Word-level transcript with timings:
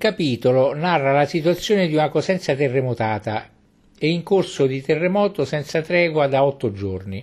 capitolo 0.00 0.74
narra 0.74 1.12
la 1.12 1.26
situazione 1.26 1.86
di 1.86 1.92
una 1.92 2.08
Cosenza 2.08 2.54
terremotata 2.54 3.50
e 3.98 4.08
in 4.08 4.22
corso 4.22 4.64
di 4.64 4.80
terremoto 4.80 5.44
senza 5.44 5.82
tregua 5.82 6.26
da 6.26 6.42
otto 6.42 6.72
giorni. 6.72 7.22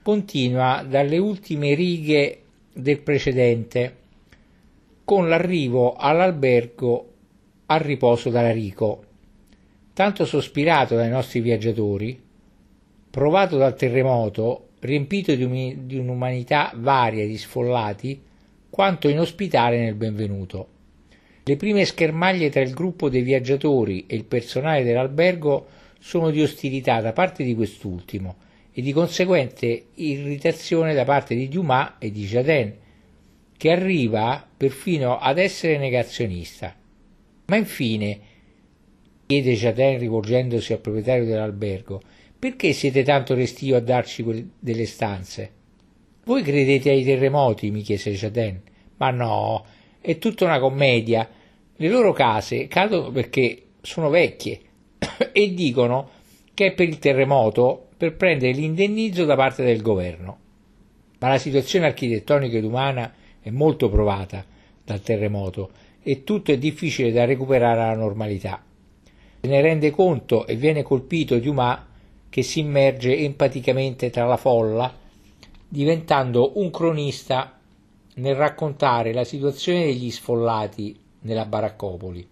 Continua 0.00 0.86
dalle 0.88 1.18
ultime 1.18 1.74
righe 1.74 2.42
del 2.72 3.00
precedente, 3.00 3.96
con 5.02 5.28
l'arrivo 5.28 5.96
all'albergo 5.96 7.14
a 7.66 7.76
riposo 7.78 8.30
d'Alarico. 8.30 9.02
Tanto 9.92 10.24
sospirato 10.24 10.94
dai 10.94 11.10
nostri 11.10 11.40
viaggiatori, 11.40 12.22
provato 13.10 13.56
dal 13.56 13.74
terremoto, 13.74 14.68
riempito 14.78 15.34
di, 15.34 15.42
um- 15.42 15.74
di 15.84 15.98
un'umanità 15.98 16.70
varia 16.76 17.26
di 17.26 17.36
sfollati, 17.36 18.22
quanto 18.70 19.08
inospitale 19.08 19.80
nel 19.80 19.96
benvenuto. 19.96 20.76
Le 21.48 21.56
prime 21.56 21.86
schermaglie 21.86 22.50
tra 22.50 22.60
il 22.60 22.74
gruppo 22.74 23.08
dei 23.08 23.22
viaggiatori 23.22 24.04
e 24.06 24.16
il 24.16 24.24
personale 24.24 24.84
dell'albergo 24.84 25.66
sono 25.98 26.28
di 26.28 26.42
ostilità 26.42 27.00
da 27.00 27.14
parte 27.14 27.42
di 27.42 27.54
quest'ultimo 27.54 28.36
e 28.70 28.82
di 28.82 28.92
conseguente 28.92 29.86
irritazione 29.94 30.92
da 30.92 31.04
parte 31.04 31.34
di 31.34 31.48
Dumas 31.48 31.94
e 32.00 32.10
di 32.10 32.26
Jardin, 32.26 32.74
che 33.56 33.70
arriva 33.70 34.46
perfino 34.58 35.18
ad 35.18 35.38
essere 35.38 35.78
negazionista. 35.78 36.76
Ma 37.46 37.56
infine, 37.56 38.20
chiede 39.24 39.54
Jardin 39.54 40.00
rivolgendosi 40.00 40.74
al 40.74 40.80
proprietario 40.80 41.24
dell'albergo, 41.24 42.02
perché 42.38 42.74
siete 42.74 43.02
tanto 43.04 43.34
restio 43.34 43.76
a 43.76 43.80
darci 43.80 44.50
delle 44.58 44.84
stanze? 44.84 45.50
Voi 46.24 46.42
credete 46.42 46.90
ai 46.90 47.04
terremoti? 47.04 47.70
mi 47.70 47.80
chiese 47.80 48.12
Jardin. 48.12 48.60
Ma 48.98 49.10
no, 49.10 49.64
è 49.98 50.18
tutta 50.18 50.44
una 50.44 50.58
commedia. 50.58 51.36
Le 51.80 51.88
loro 51.88 52.12
case 52.12 52.66
cadono 52.66 53.12
perché 53.12 53.66
sono 53.82 54.08
vecchie 54.08 54.60
e 55.30 55.54
dicono 55.54 56.10
che 56.52 56.66
è 56.66 56.72
per 56.72 56.88
il 56.88 56.98
terremoto 56.98 57.90
per 57.96 58.16
prendere 58.16 58.50
l'indennizzo 58.50 59.24
da 59.24 59.36
parte 59.36 59.62
del 59.62 59.80
governo. 59.80 60.38
Ma 61.20 61.28
la 61.28 61.38
situazione 61.38 61.86
architettonica 61.86 62.56
ed 62.56 62.64
umana 62.64 63.14
è 63.40 63.50
molto 63.50 63.88
provata 63.88 64.44
dal 64.84 65.00
terremoto 65.02 65.70
e 66.02 66.24
tutto 66.24 66.50
è 66.50 66.58
difficile 66.58 67.12
da 67.12 67.24
recuperare 67.24 67.80
alla 67.82 67.94
normalità. 67.94 68.60
Se 69.40 69.46
ne 69.46 69.60
rende 69.60 69.92
conto 69.92 70.48
e 70.48 70.56
viene 70.56 70.82
colpito 70.82 71.38
Dumas 71.38 71.78
che 72.28 72.42
si 72.42 72.58
immerge 72.58 73.16
empaticamente 73.18 74.10
tra 74.10 74.26
la 74.26 74.36
folla, 74.36 74.92
diventando 75.68 76.58
un 76.58 76.72
cronista 76.72 77.56
nel 78.14 78.34
raccontare 78.34 79.12
la 79.12 79.22
situazione 79.22 79.84
degli 79.84 80.10
sfollati 80.10 81.06
nella 81.20 81.44
baraccopoli. 81.44 82.26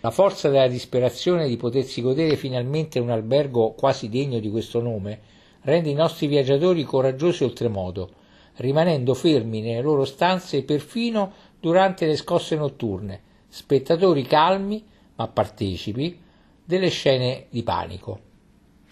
La 0.00 0.10
forza 0.10 0.48
della 0.48 0.68
disperazione 0.68 1.48
di 1.48 1.56
potersi 1.56 2.00
godere 2.00 2.36
finalmente 2.36 2.98
un 2.98 3.10
albergo 3.10 3.72
quasi 3.72 4.08
degno 4.08 4.38
di 4.38 4.50
questo 4.50 4.80
nome 4.80 5.20
rende 5.62 5.90
i 5.90 5.94
nostri 5.94 6.26
viaggiatori 6.26 6.84
coraggiosi 6.84 7.42
oltremodo, 7.42 8.10
rimanendo 8.56 9.14
fermi 9.14 9.60
nelle 9.60 9.82
loro 9.82 10.04
stanze 10.04 10.62
perfino 10.62 11.32
durante 11.58 12.06
le 12.06 12.16
scosse 12.16 12.56
notturne, 12.56 13.20
spettatori 13.48 14.22
calmi 14.22 14.84
ma 15.16 15.28
partecipi 15.28 16.20
delle 16.64 16.88
scene 16.88 17.46
di 17.50 17.62
panico. 17.62 18.20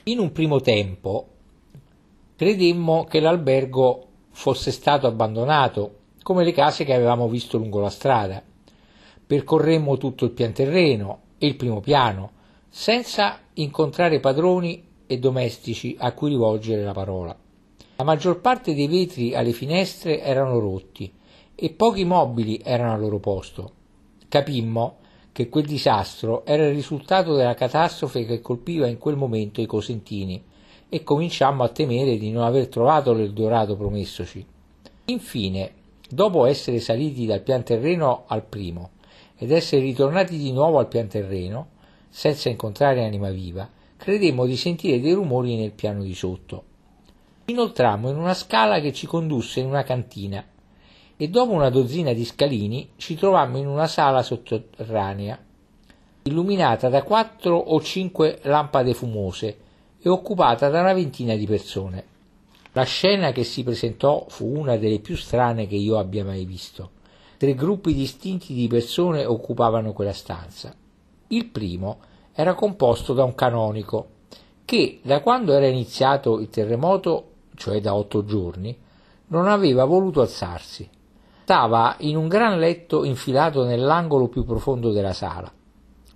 In 0.04 0.18
un 0.18 0.32
primo 0.32 0.60
tempo 0.60 1.28
credemmo 2.36 3.04
che 3.04 3.20
l'albergo 3.20 4.06
fosse 4.30 4.72
stato 4.72 5.06
abbandonato, 5.06 5.98
come 6.22 6.44
le 6.44 6.52
case 6.52 6.84
che 6.84 6.92
avevamo 6.92 7.28
visto 7.28 7.56
lungo 7.56 7.80
la 7.80 7.90
strada. 7.90 8.42
Percorremmo 9.26 9.96
tutto 9.96 10.26
il 10.26 10.32
pian 10.32 10.52
terreno 10.52 11.20
e 11.38 11.46
il 11.46 11.56
primo 11.56 11.80
piano, 11.80 12.30
senza 12.68 13.38
incontrare 13.54 14.20
padroni 14.20 14.84
e 15.06 15.18
domestici 15.18 15.96
a 15.98 16.12
cui 16.12 16.30
rivolgere 16.30 16.82
la 16.82 16.92
parola. 16.92 17.36
La 17.96 18.04
maggior 18.04 18.40
parte 18.40 18.74
dei 18.74 18.88
vetri 18.88 19.34
alle 19.34 19.52
finestre 19.52 20.20
erano 20.20 20.58
rotti 20.58 21.12
e 21.54 21.70
pochi 21.70 22.04
mobili 22.04 22.60
erano 22.64 22.94
al 22.94 23.00
loro 23.00 23.20
posto. 23.20 23.72
Capimmo 24.28 24.96
che 25.30 25.48
quel 25.48 25.64
disastro 25.64 26.44
era 26.44 26.66
il 26.66 26.74
risultato 26.74 27.34
della 27.34 27.54
catastrofe 27.54 28.24
che 28.24 28.40
colpiva 28.40 28.86
in 28.86 28.98
quel 28.98 29.16
momento 29.16 29.60
i 29.60 29.66
cosentini 29.66 30.42
e 30.88 31.02
cominciammo 31.02 31.62
a 31.62 31.68
temere 31.68 32.18
di 32.18 32.30
non 32.30 32.42
aver 32.42 32.68
trovato 32.68 33.12
l'Eldorado 33.12 33.76
promessoci. 33.76 34.44
Infine, 35.06 35.72
dopo 36.08 36.44
essere 36.44 36.80
saliti 36.80 37.26
dal 37.26 37.42
pian 37.42 37.62
terreno 37.62 38.24
al 38.26 38.44
primo 38.44 38.90
ed 39.36 39.50
essere 39.50 39.82
ritornati 39.82 40.36
di 40.38 40.52
nuovo 40.52 40.78
al 40.78 40.88
pian 40.88 41.08
terreno, 41.08 41.68
senza 42.08 42.48
incontrare 42.48 43.04
anima 43.04 43.30
viva, 43.30 43.68
credemmo 43.96 44.46
di 44.46 44.56
sentire 44.56 45.00
dei 45.00 45.12
rumori 45.12 45.56
nel 45.56 45.72
piano 45.72 46.02
di 46.02 46.14
sotto. 46.14 46.64
Inoltrammo 47.46 48.10
in 48.10 48.16
una 48.16 48.34
scala 48.34 48.80
che 48.80 48.92
ci 48.92 49.06
condusse 49.06 49.60
in 49.60 49.66
una 49.66 49.82
cantina 49.82 50.44
e 51.16 51.28
dopo 51.28 51.52
una 51.52 51.70
dozzina 51.70 52.12
di 52.12 52.24
scalini 52.24 52.90
ci 52.96 53.16
trovammo 53.16 53.58
in 53.58 53.66
una 53.66 53.86
sala 53.86 54.22
sotterranea, 54.22 55.38
illuminata 56.22 56.88
da 56.88 57.02
quattro 57.02 57.56
o 57.56 57.80
cinque 57.82 58.40
lampade 58.42 58.94
fumose 58.94 59.58
e 60.00 60.08
occupata 60.08 60.68
da 60.68 60.80
una 60.80 60.92
ventina 60.92 61.34
di 61.34 61.46
persone. 61.46 62.04
La 62.72 62.84
scena 62.84 63.30
che 63.32 63.44
si 63.44 63.62
presentò 63.62 64.26
fu 64.28 64.58
una 64.58 64.76
delle 64.76 64.98
più 64.98 65.16
strane 65.16 65.66
che 65.66 65.76
io 65.76 65.98
abbia 65.98 66.24
mai 66.24 66.44
visto. 66.44 66.90
Tre 67.36 67.54
gruppi 67.54 67.94
distinti 67.94 68.54
di 68.54 68.66
persone 68.68 69.24
occupavano 69.24 69.92
quella 69.92 70.12
stanza. 70.12 70.74
Il 71.28 71.46
primo 71.46 71.98
era 72.32 72.54
composto 72.54 73.12
da 73.12 73.24
un 73.24 73.34
canonico 73.34 74.08
che, 74.64 75.00
da 75.02 75.20
quando 75.20 75.52
era 75.52 75.66
iniziato 75.66 76.40
il 76.40 76.48
terremoto, 76.48 77.30
cioè 77.54 77.80
da 77.80 77.94
otto 77.94 78.24
giorni, 78.24 78.76
non 79.26 79.46
aveva 79.48 79.84
voluto 79.84 80.20
alzarsi 80.20 80.88
Stava 81.44 81.96
in 81.98 82.16
un 82.16 82.26
gran 82.26 82.58
letto 82.58 83.04
infilato 83.04 83.64
nell'angolo 83.64 84.28
più 84.28 84.46
profondo 84.46 84.92
della 84.92 85.12
sala. 85.12 85.52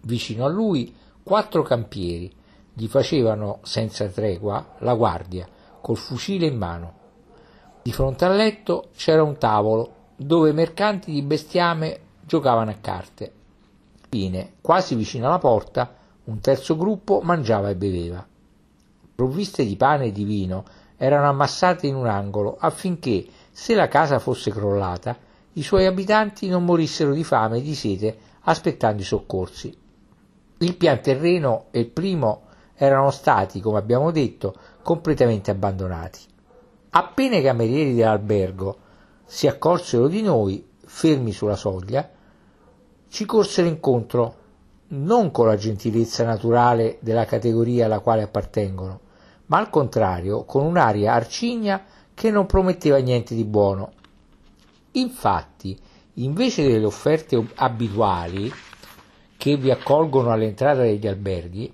Vicino 0.05 0.47
a 0.47 0.49
lui 0.49 0.97
quattro 1.23 1.61
campieri 1.61 2.33
gli 2.73 2.87
facevano 2.87 3.59
senza 3.61 4.07
tregua 4.07 4.77
la 4.79 4.95
guardia, 4.95 5.47
col 5.83 5.99
fucile 5.99 6.47
in 6.47 6.57
mano. 6.57 6.95
Di 7.83 7.93
fronte 7.93 8.25
al 8.25 8.37
letto 8.37 8.87
c'era 8.97 9.23
un 9.23 9.37
tavolo 9.37 9.97
dove 10.21 10.53
mercanti 10.53 11.13
di 11.13 11.23
bestiame 11.23 12.01
giocavano 12.27 12.71
a 12.71 12.77
carte. 12.81 13.33
Infine, 14.03 14.55
quasi 14.61 14.97
vicino 14.97 15.27
alla 15.27 15.39
porta, 15.39 15.95
un 16.25 16.41
terzo 16.41 16.77
gruppo 16.77 17.21
mangiava 17.23 17.71
e 17.71 17.77
beveva. 17.77 18.27
Provviste 19.15 19.65
di 19.65 19.77
pane 19.77 20.07
e 20.07 20.13
di 20.13 20.25
vino 20.25 20.65
erano 20.97 21.29
ammassate 21.29 21.87
in 21.87 21.95
un 21.95 22.09
angolo 22.09 22.57
affinché 22.59 23.25
se 23.53 23.77
la 23.77 23.87
casa 23.87 24.19
fosse 24.19 24.51
crollata, 24.51 25.17
i 25.53 25.63
suoi 25.63 25.87
abitanti 25.87 26.49
non 26.49 26.65
morissero 26.65 27.13
di 27.13 27.23
fame 27.23 27.59
e 27.59 27.63
di 27.63 27.77
sete 27.77 28.19
aspettando 28.41 29.03
i 29.03 29.05
soccorsi. 29.05 29.77
Il 30.59 30.77
pian 30.77 31.01
terreno 31.01 31.67
e 31.71 31.79
il 31.79 31.87
primo 31.87 32.43
erano 32.75 33.13
stati, 33.13 33.61
come 33.61 33.79
abbiamo 33.79 34.11
detto, 34.11 34.55
completamente 34.83 35.53
abbandonati. 35.53 36.21
Appena 36.91 37.37
i 37.37 37.43
camerieri 37.43 37.95
dell'albergo 37.95 38.79
si 39.31 39.47
accorsero 39.47 40.09
di 40.09 40.23
noi, 40.23 40.67
fermi 40.87 41.33
sulla 41.33 41.55
soglia, 41.55 42.09
ci 43.11 43.27
corsero 43.27 43.69
incontro 43.69 44.37
non 44.89 45.31
con 45.31 45.47
la 45.47 45.57
gentilezza 45.57 46.25
naturale 46.25 46.97
della 47.01 47.27
categoria 47.27 47.85
alla 47.85 48.01
quale 48.01 48.23
appartengono, 48.23 49.01
ma 49.47 49.59
al 49.59 49.69
contrario 49.69 50.45
con 50.45 50.65
un'aria 50.65 51.13
arcigna 51.13 51.85
che 52.15 52.31
non 52.31 52.47
prometteva 52.47 52.97
niente 52.97 53.35
di 53.35 53.45
buono. 53.45 53.93
Infatti, 54.93 55.79
invece 56.15 56.67
delle 56.67 56.87
offerte 56.87 57.49
abituali 57.57 58.51
che 59.37 59.57
vi 59.59 59.71
accolgono 59.71 60.33
all'entrata 60.33 60.81
degli 60.81 61.07
alberghi, 61.07 61.71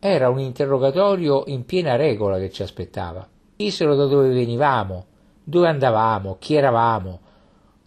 era 0.00 0.28
un 0.28 0.40
interrogatorio 0.40 1.44
in 1.46 1.64
piena 1.64 1.94
regola 1.94 2.36
che 2.38 2.50
ci 2.50 2.64
aspettava. 2.64 3.26
Chiesero 3.54 3.94
da 3.94 4.06
dove 4.06 4.28
venivamo, 4.30 5.06
dove 5.44 5.68
andavamo, 5.68 6.36
chi 6.38 6.54
eravamo, 6.54 7.20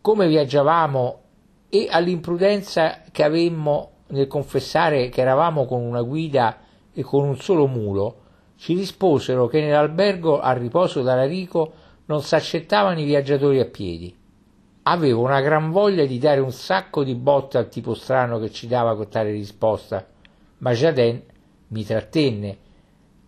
come 0.02 0.28
viaggiavamo? 0.28 1.22
E 1.70 1.88
all'imprudenza 1.90 3.02
che 3.12 3.24
avemmo 3.24 3.92
nel 4.08 4.28
confessare 4.28 5.10
che 5.10 5.20
eravamo 5.20 5.66
con 5.66 5.82
una 5.82 6.02
guida 6.02 6.60
e 6.94 7.02
con 7.04 7.28
un 7.28 7.38
solo 7.38 7.68
mulo, 7.68 8.22
ci 8.56 8.74
risposero 8.74 9.48
che 9.48 9.60
nell'albergo 9.60 10.40
a 10.40 10.54
riposo 10.54 11.02
d'Alarico 11.02 11.74
non 12.06 12.22
s'accettavano 12.22 13.00
i 13.00 13.06
viaggiatori 13.06 13.60
a 13.60 13.66
piedi. 13.66 14.16
Avevo 14.84 15.24
una 15.24 15.42
gran 15.42 15.72
voglia 15.72 16.06
di 16.06 16.18
dare 16.18 16.40
un 16.40 16.52
sacco 16.52 17.04
di 17.04 17.14
botte 17.16 17.58
al 17.58 17.68
tipo 17.68 17.94
strano 17.94 18.40
che 18.40 18.50
ci 18.50 18.68
dava 18.68 18.96
con 18.96 19.10
tale 19.10 19.32
risposta, 19.32 20.06
ma 20.60 20.72
Jaden 20.72 21.22
mi 21.68 21.84
trattenne 21.84 22.58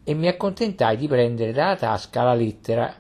e 0.06 0.14
mi 0.14 0.28
accontentai 0.28 0.96
di 0.96 1.08
prendere 1.08 1.52
dalla 1.52 1.76
tasca 1.76 2.24
la 2.24 2.34
lettera 2.34 2.96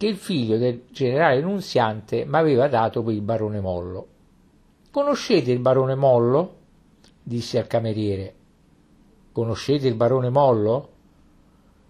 che 0.00 0.06
il 0.06 0.16
figlio 0.16 0.56
del 0.56 0.84
generale 0.88 1.42
nunziante 1.42 2.24
m'aveva 2.24 2.68
dato 2.68 3.02
per 3.02 3.12
il 3.12 3.20
barone 3.20 3.60
Mollo. 3.60 4.06
Conoscete 4.90 5.52
il 5.52 5.58
barone 5.58 5.94
Mollo? 5.94 6.54
disse 7.22 7.58
al 7.58 7.66
cameriere. 7.66 8.34
Conoscete 9.30 9.86
il 9.86 9.96
barone 9.96 10.30
Mollo? 10.30 10.88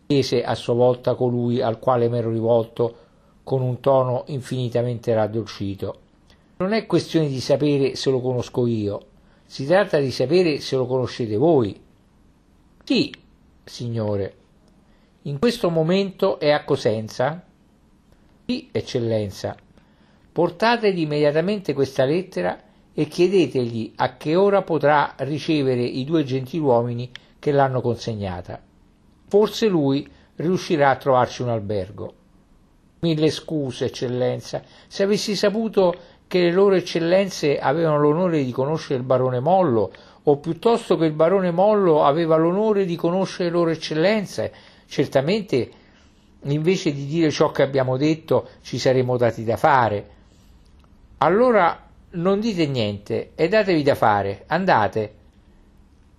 chiese 0.09 0.43
a 0.43 0.57
sua 0.57 0.75
volta 0.75 1.15
colui 1.15 1.63
al 1.63 1.79
quale 1.79 2.09
m'ero 2.09 2.31
rivolto 2.31 2.97
con 3.45 3.63
un 3.63 3.79
tono 3.79 4.25
infinitamente 4.27 5.15
raddolcito. 5.15 5.99
Non 6.57 6.73
è 6.73 6.87
questione 6.87 7.29
di 7.29 7.39
sapere 7.39 7.95
se 7.95 8.11
lo 8.11 8.21
conosco 8.21 8.67
io, 8.67 9.03
si 9.45 9.65
tratta 9.67 10.01
di 10.01 10.11
sapere 10.11 10.59
se 10.59 10.75
lo 10.75 10.87
conoscete 10.87 11.37
voi. 11.37 11.81
Sì, 12.83 13.15
signore. 13.63 14.35
In 15.23 15.39
questo 15.39 15.71
momento 15.71 16.41
è 16.41 16.51
a 16.51 16.65
Cosenza? 16.65 17.45
Sì, 18.51 18.69
eccellenza. 18.73 19.55
Portategli 20.33 21.03
immediatamente 21.03 21.73
questa 21.73 22.05
lettera 22.05 22.61
e 22.93 23.05
chiedetegli 23.07 23.93
a 23.95 24.17
che 24.17 24.35
ora 24.35 24.63
potrà 24.63 25.15
ricevere 25.19 25.85
i 25.85 26.05
due 26.05 26.25
gentiluomini 26.25 27.13
che 27.39 27.53
l'hanno 27.53 27.81
consegnata. 27.81 28.61
Forse 29.29 29.69
lui 29.69 30.05
riuscirà 30.35 30.91
a 30.91 30.97
trovarci 30.97 31.43
un 31.43 31.51
albergo. 31.51 32.13
Mille 33.03 33.31
scuse, 33.31 33.85
eccellenza. 33.85 34.65
Se 34.89 35.05
avessi 35.05 35.37
saputo 35.37 35.95
che 36.27 36.41
le 36.41 36.51
loro 36.51 36.75
eccellenze 36.75 37.57
avevano 37.61 38.01
l'onore 38.01 38.43
di 38.43 38.51
conoscere 38.51 38.99
il 38.99 39.07
barone 39.07 39.39
Mollo, 39.39 39.93
o 40.25 40.39
piuttosto 40.39 40.97
che 40.97 41.05
il 41.05 41.13
barone 41.13 41.53
Mollo 41.53 42.03
aveva 42.03 42.35
l'onore 42.35 42.85
di 42.85 42.97
conoscere 42.97 43.49
le 43.49 43.55
loro 43.55 43.71
eccellenze, 43.71 44.53
certamente 44.87 45.71
invece 46.45 46.93
di 46.93 47.07
dire 47.07 47.31
ciò 47.31 47.51
che 47.51 47.63
abbiamo 47.63 47.97
detto 47.97 48.49
ci 48.63 48.79
saremmo 48.79 49.17
dati 49.17 49.45
da 49.45 49.57
fare. 49.57 50.09
Allora 51.19 51.89
non 52.13 52.41
dite 52.41 52.67
niente 52.67 53.33
e 53.35 53.49
datevi 53.49 53.83
da 53.83 53.95
fare, 53.95 54.45
andate. 54.47 55.15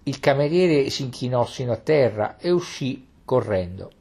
Il 0.03 0.19
cameriere 0.19 0.89
si 0.89 1.03
inchinò 1.03 1.45
sino 1.45 1.71
a 1.73 1.77
terra 1.77 2.38
e 2.38 2.51
uscì 2.51 3.06
correndo. 3.23 3.91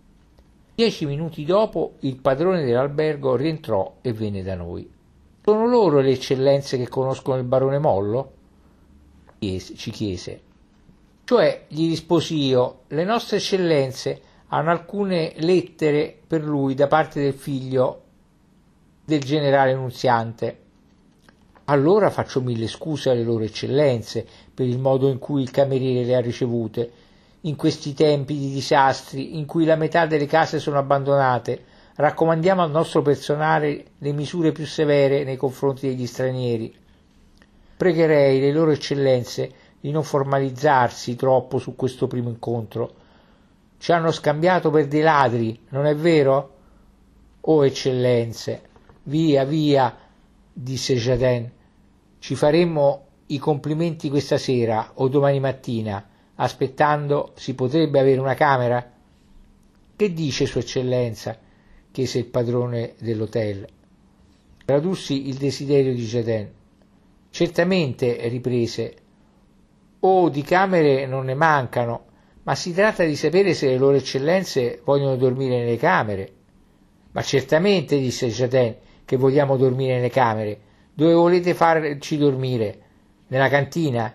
Dieci 0.75 1.05
minuti 1.05 1.45
dopo 1.45 1.95
il 2.01 2.17
padrone 2.17 2.65
dell'albergo 2.65 3.37
rientrò 3.37 3.97
e 4.01 4.13
venne 4.13 4.43
da 4.43 4.55
noi. 4.55 4.89
Sono 5.43 5.67
loro 5.67 6.01
le 6.01 6.11
eccellenze 6.11 6.77
che 6.77 6.89
conoscono 6.89 7.39
il 7.39 7.45
barone 7.45 7.79
Mollo? 7.79 8.33
ci 9.39 9.91
chiese. 9.91 10.41
Cioè, 11.25 11.65
gli 11.69 11.89
risposi 11.89 12.45
io, 12.45 12.81
le 12.89 13.05
nostre 13.05 13.39
eccellenze 13.39 14.21
hanno 14.53 14.71
alcune 14.71 15.33
lettere 15.37 16.17
per 16.27 16.43
lui 16.43 16.75
da 16.75 16.87
parte 16.87 17.21
del 17.21 17.35
figlio 17.35 18.03
del 19.05 19.23
generale 19.23 19.75
Nunziante. 19.75 20.59
Allora 21.65 22.11
faccio 22.11 22.41
mille 22.41 22.67
scuse 22.67 23.11
alle 23.11 23.23
loro 23.23 23.45
eccellenze 23.45 24.27
per 24.53 24.67
il 24.67 24.79
modo 24.79 25.09
in 25.09 25.19
cui 25.19 25.43
il 25.43 25.51
cameriere 25.51 26.05
le 26.05 26.17
ha 26.17 26.21
ricevute 26.21 26.91
in 27.43 27.57
questi 27.57 27.95
tempi 27.95 28.37
di 28.37 28.53
disastri 28.53 29.39
in 29.39 29.47
cui 29.47 29.65
la 29.65 29.77
metà 29.77 30.07
delle 30.07 30.27
case 30.27 30.59
sono 30.59 30.79
abbandonate, 30.79 31.65
raccomandiamo 31.95 32.63
al 32.63 32.71
nostro 32.71 33.03
personale 33.03 33.85
le 33.99 34.13
misure 34.13 34.53
più 34.53 34.67
severe 34.67 35.25
nei 35.25 35.37
confronti 35.37 35.87
degli 35.87 36.07
stranieri. 36.07 36.75
Pregherei 37.77 38.41
le 38.41 38.53
loro 38.53 38.73
eccellenze 38.73 39.53
di 39.81 39.91
non 39.91 40.03
formalizzarsi 40.03 41.17
troppo 41.17 41.59
su 41.59 41.77
questo 41.77 42.07
primo 42.09 42.29
incontro. 42.29 42.95
Ci 43.81 43.93
hanno 43.93 44.11
scambiato 44.11 44.71
per 44.71 44.87
dei 44.89 45.01
ladri, 45.01 45.59
non 45.71 45.87
è 45.87 45.97
vero? 45.97 46.57
Oh 47.41 47.65
eccellenze, 47.65 48.61
via, 49.05 49.45
via, 49.45 49.97
disse 50.53 50.97
Jaden. 50.97 51.51
Ci 52.19 52.35
faremmo 52.35 53.07
i 53.29 53.39
complimenti 53.39 54.11
questa 54.11 54.37
sera 54.37 54.91
o 54.97 55.09
domani 55.09 55.41
mattina 55.41 56.07
aspettando 56.35 57.33
si 57.37 57.55
potrebbe 57.55 57.99
avere 57.99 58.21
una 58.21 58.35
camera? 58.35 58.87
Che 59.97 60.13
dice 60.13 60.45
Sua 60.45 60.61
Eccellenza? 60.61 61.39
chiese 61.91 62.19
il 62.19 62.27
padrone 62.27 62.97
dell'hotel. 62.99 63.67
Tradussi 64.67 65.27
il 65.29 65.37
desiderio 65.37 65.95
di 65.95 66.05
Jaden. 66.05 66.51
Certamente, 67.31 68.29
riprese, 68.29 68.97
oh, 70.01 70.29
di 70.29 70.43
camere 70.43 71.07
non 71.07 71.25
ne 71.25 71.35
mancano, 71.35 72.05
ma 72.51 72.57
si 72.57 72.75
tratta 72.75 73.05
di 73.05 73.15
sapere 73.15 73.55
se 73.55 73.69
le 73.69 73.79
loro 73.79 73.95
eccellenze 73.95 74.81
vogliono 74.83 75.15
dormire 75.15 75.59
nelle 75.59 75.77
camere. 75.77 76.33
Ma 77.13 77.23
certamente, 77.23 77.97
disse 77.97 78.27
Jaden, 78.27 78.75
che 79.05 79.17
vogliamo 79.17 79.57
dormire 79.57 79.95
nelle 79.95 80.11
camere. 80.11 80.59
Dove 80.93 81.13
volete 81.15 81.55
farci 81.55 82.19
dormire? 82.19 82.81
Nella 83.29 83.49
cantina? 83.49 84.13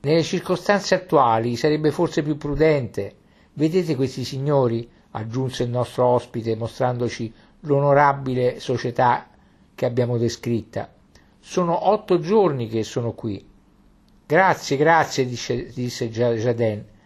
Nelle 0.00 0.22
circostanze 0.22 0.94
attuali 0.94 1.56
sarebbe 1.56 1.90
forse 1.90 2.22
più 2.22 2.38
prudente. 2.38 3.16
Vedete 3.52 3.94
questi 3.94 4.24
signori? 4.24 4.88
aggiunse 5.10 5.64
il 5.64 5.68
nostro 5.68 6.06
ospite 6.06 6.56
mostrandoci 6.56 7.30
l'onorabile 7.60 8.58
società 8.58 9.28
che 9.74 9.84
abbiamo 9.84 10.16
descritta. 10.16 10.90
Sono 11.38 11.90
otto 11.90 12.20
giorni 12.20 12.68
che 12.68 12.84
sono 12.84 13.12
qui. 13.12 13.46
Grazie, 14.24 14.78
grazie, 14.78 15.26
disse, 15.26 15.70
disse 15.74 16.08
Jaden. 16.08 16.96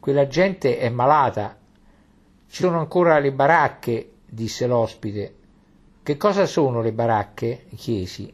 Quella 0.00 0.26
gente 0.26 0.78
è 0.78 0.88
malata. 0.88 1.58
Ci 2.48 2.62
sono 2.62 2.78
ancora 2.78 3.18
le 3.18 3.32
baracche, 3.32 4.12
disse 4.24 4.66
l'ospite. 4.66 5.34
Che 6.02 6.16
cosa 6.16 6.46
sono 6.46 6.80
le 6.80 6.94
baracche? 6.94 7.66
chiesi. 7.76 8.32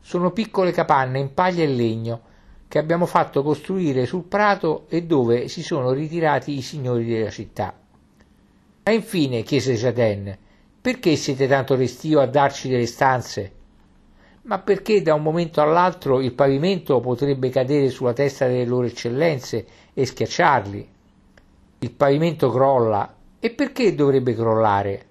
Sono 0.00 0.32
piccole 0.32 0.72
capanne 0.72 1.20
in 1.20 1.32
paglia 1.32 1.62
e 1.62 1.68
legno 1.68 2.20
che 2.66 2.80
abbiamo 2.80 3.06
fatto 3.06 3.44
costruire 3.44 4.04
sul 4.04 4.24
prato 4.24 4.86
e 4.88 5.04
dove 5.04 5.46
si 5.46 5.62
sono 5.62 5.92
ritirati 5.92 6.58
i 6.58 6.62
signori 6.62 7.04
della 7.04 7.30
città. 7.30 7.72
Ma 8.82 8.90
infine, 8.90 9.44
chiese 9.44 9.74
Jaden, 9.74 10.36
perché 10.80 11.14
siete 11.14 11.46
tanto 11.46 11.76
restio 11.76 12.18
a 12.18 12.26
darci 12.26 12.68
delle 12.68 12.86
stanze? 12.86 13.52
Ma 14.42 14.58
perché 14.58 15.02
da 15.02 15.14
un 15.14 15.22
momento 15.22 15.60
all'altro 15.60 16.20
il 16.20 16.32
pavimento 16.32 16.98
potrebbe 16.98 17.48
cadere 17.48 17.90
sulla 17.90 18.12
testa 18.12 18.48
delle 18.48 18.64
loro 18.64 18.86
eccellenze 18.86 19.66
e 19.94 20.04
schiacciarli? 20.04 20.94
Il 21.78 21.92
pavimento 21.92 22.50
crolla. 22.50 23.14
E 23.38 23.50
perché 23.50 23.94
dovrebbe 23.94 24.34
crollare? 24.34 25.06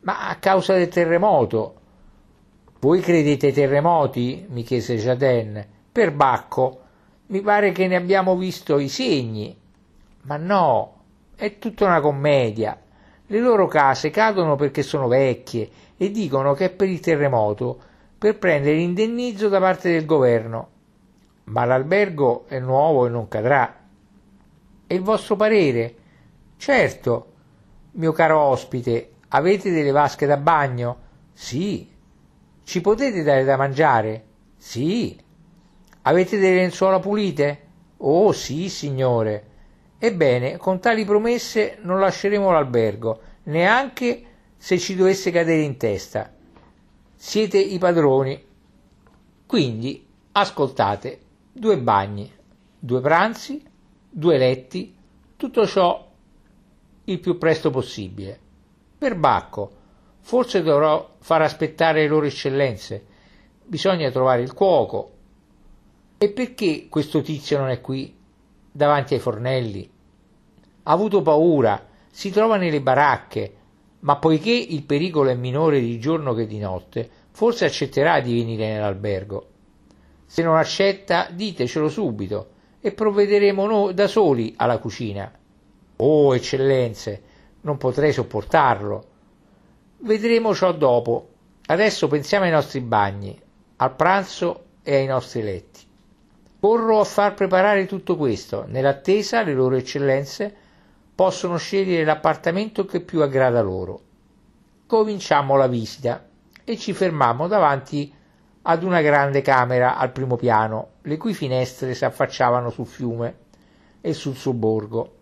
Ma 0.00 0.28
a 0.28 0.36
causa 0.36 0.74
del 0.74 0.88
terremoto. 0.88 1.74
Voi 2.80 3.00
credete 3.00 3.46
ai 3.46 3.52
terremoti? 3.52 4.44
mi 4.50 4.62
chiese 4.62 4.96
Jaden. 4.96 5.66
Per 5.90 6.12
Bacco, 6.12 6.80
mi 7.26 7.40
pare 7.40 7.72
che 7.72 7.86
ne 7.86 7.96
abbiamo 7.96 8.36
visto 8.36 8.78
i 8.78 8.88
segni. 8.88 9.56
Ma 10.22 10.36
no, 10.36 10.96
è 11.34 11.58
tutta 11.58 11.86
una 11.86 12.00
commedia. 12.00 12.78
Le 13.26 13.38
loro 13.40 13.66
case 13.66 14.10
cadono 14.10 14.56
perché 14.56 14.82
sono 14.82 15.08
vecchie 15.08 15.70
e 15.96 16.10
dicono 16.10 16.52
che 16.52 16.66
è 16.66 16.70
per 16.70 16.88
il 16.88 17.00
terremoto, 17.00 17.80
per 18.18 18.38
prendere 18.38 18.76
l'indennizzo 18.76 19.48
da 19.48 19.58
parte 19.58 19.90
del 19.90 20.04
governo. 20.04 20.68
Ma 21.44 21.64
l'albergo 21.64 22.44
è 22.48 22.58
nuovo 22.58 23.06
e 23.06 23.08
non 23.08 23.28
cadrà. 23.28 23.76
E 24.86 24.94
il 24.94 25.00
vostro 25.00 25.36
parere? 25.36 25.94
Certo, 26.62 27.32
mio 27.94 28.12
caro 28.12 28.38
ospite, 28.38 29.14
avete 29.30 29.72
delle 29.72 29.90
vasche 29.90 30.26
da 30.26 30.36
bagno? 30.36 30.96
Sì. 31.32 31.90
Ci 32.62 32.80
potete 32.80 33.24
dare 33.24 33.42
da 33.42 33.56
mangiare? 33.56 34.24
Sì. 34.58 35.20
Avete 36.02 36.38
delle 36.38 36.54
lenzuola 36.58 37.00
pulite? 37.00 37.66
Oh 37.96 38.30
sì, 38.30 38.68
signore. 38.68 39.46
Ebbene, 39.98 40.56
con 40.56 40.78
tali 40.78 41.04
promesse 41.04 41.78
non 41.80 41.98
lasceremo 41.98 42.52
l'albergo, 42.52 43.20
neanche 43.46 44.24
se 44.56 44.78
ci 44.78 44.94
dovesse 44.94 45.32
cadere 45.32 45.62
in 45.62 45.76
testa. 45.76 46.32
Siete 47.16 47.58
i 47.58 47.78
padroni. 47.78 48.40
Quindi, 49.46 50.06
ascoltate, 50.30 51.18
due 51.50 51.76
bagni, 51.76 52.32
due 52.78 53.00
pranzi, 53.00 53.60
due 54.08 54.38
letti, 54.38 54.96
tutto 55.36 55.66
ciò 55.66 56.10
il 57.04 57.18
più 57.18 57.38
presto 57.38 57.70
possibile. 57.70 58.38
Per 58.98 59.16
Bacco, 59.16 59.70
forse 60.20 60.62
dovrò 60.62 61.14
far 61.18 61.42
aspettare 61.42 62.02
le 62.02 62.08
loro 62.08 62.26
eccellenze. 62.26 63.04
Bisogna 63.64 64.10
trovare 64.10 64.42
il 64.42 64.54
cuoco, 64.54 65.10
e 66.18 66.30
perché 66.30 66.86
questo 66.88 67.20
tizio 67.20 67.58
non 67.58 67.68
è 67.68 67.80
qui, 67.80 68.16
davanti 68.70 69.14
ai 69.14 69.20
fornelli? 69.20 69.90
Ha 70.84 70.92
avuto 70.92 71.20
paura, 71.20 71.84
si 72.08 72.30
trova 72.30 72.56
nelle 72.56 72.80
baracche, 72.80 73.54
ma 74.00 74.16
poiché 74.18 74.52
il 74.52 74.84
pericolo 74.84 75.30
è 75.30 75.34
minore 75.34 75.80
di 75.80 75.98
giorno 75.98 76.32
che 76.34 76.46
di 76.46 76.58
notte, 76.58 77.10
forse 77.32 77.64
accetterà 77.64 78.20
di 78.20 78.34
venire 78.34 78.72
nell'albergo. 78.72 79.48
Se 80.26 80.42
non 80.42 80.56
accetta, 80.56 81.28
ditecelo 81.32 81.88
subito 81.88 82.50
e 82.80 82.92
provvederemo 82.92 83.66
noi 83.66 83.94
da 83.94 84.06
soli 84.06 84.54
alla 84.56 84.78
cucina. 84.78 85.30
Oh, 86.04 86.34
eccellenze, 86.34 87.22
non 87.60 87.76
potrei 87.76 88.12
sopportarlo. 88.12 89.04
Vedremo 89.98 90.52
ciò 90.52 90.72
dopo. 90.72 91.28
Adesso 91.64 92.08
pensiamo 92.08 92.44
ai 92.44 92.50
nostri 92.50 92.80
bagni, 92.80 93.40
al 93.76 93.94
pranzo 93.94 94.64
e 94.82 94.96
ai 94.96 95.06
nostri 95.06 95.42
letti. 95.42 95.80
Corro 96.58 96.98
a 96.98 97.04
far 97.04 97.34
preparare 97.34 97.86
tutto 97.86 98.16
questo. 98.16 98.64
Nell'attesa, 98.66 99.42
le 99.42 99.54
loro 99.54 99.76
eccellenze 99.76 100.52
possono 101.14 101.56
scegliere 101.56 102.04
l'appartamento 102.04 102.84
che 102.84 103.00
più 103.00 103.22
aggrada 103.22 103.62
loro. 103.62 104.00
Cominciamo 104.88 105.54
la 105.54 105.68
visita 105.68 106.26
e 106.64 106.76
ci 106.78 106.92
fermammo 106.92 107.46
davanti 107.46 108.12
ad 108.62 108.82
una 108.82 109.00
grande 109.02 109.40
camera 109.40 109.96
al 109.96 110.10
primo 110.10 110.34
piano, 110.34 110.94
le 111.02 111.16
cui 111.16 111.32
finestre 111.32 111.94
si 111.94 112.04
affacciavano 112.04 112.70
sul 112.70 112.86
fiume 112.86 113.36
e 114.00 114.12
sul 114.14 114.34
sobborgo. 114.34 115.20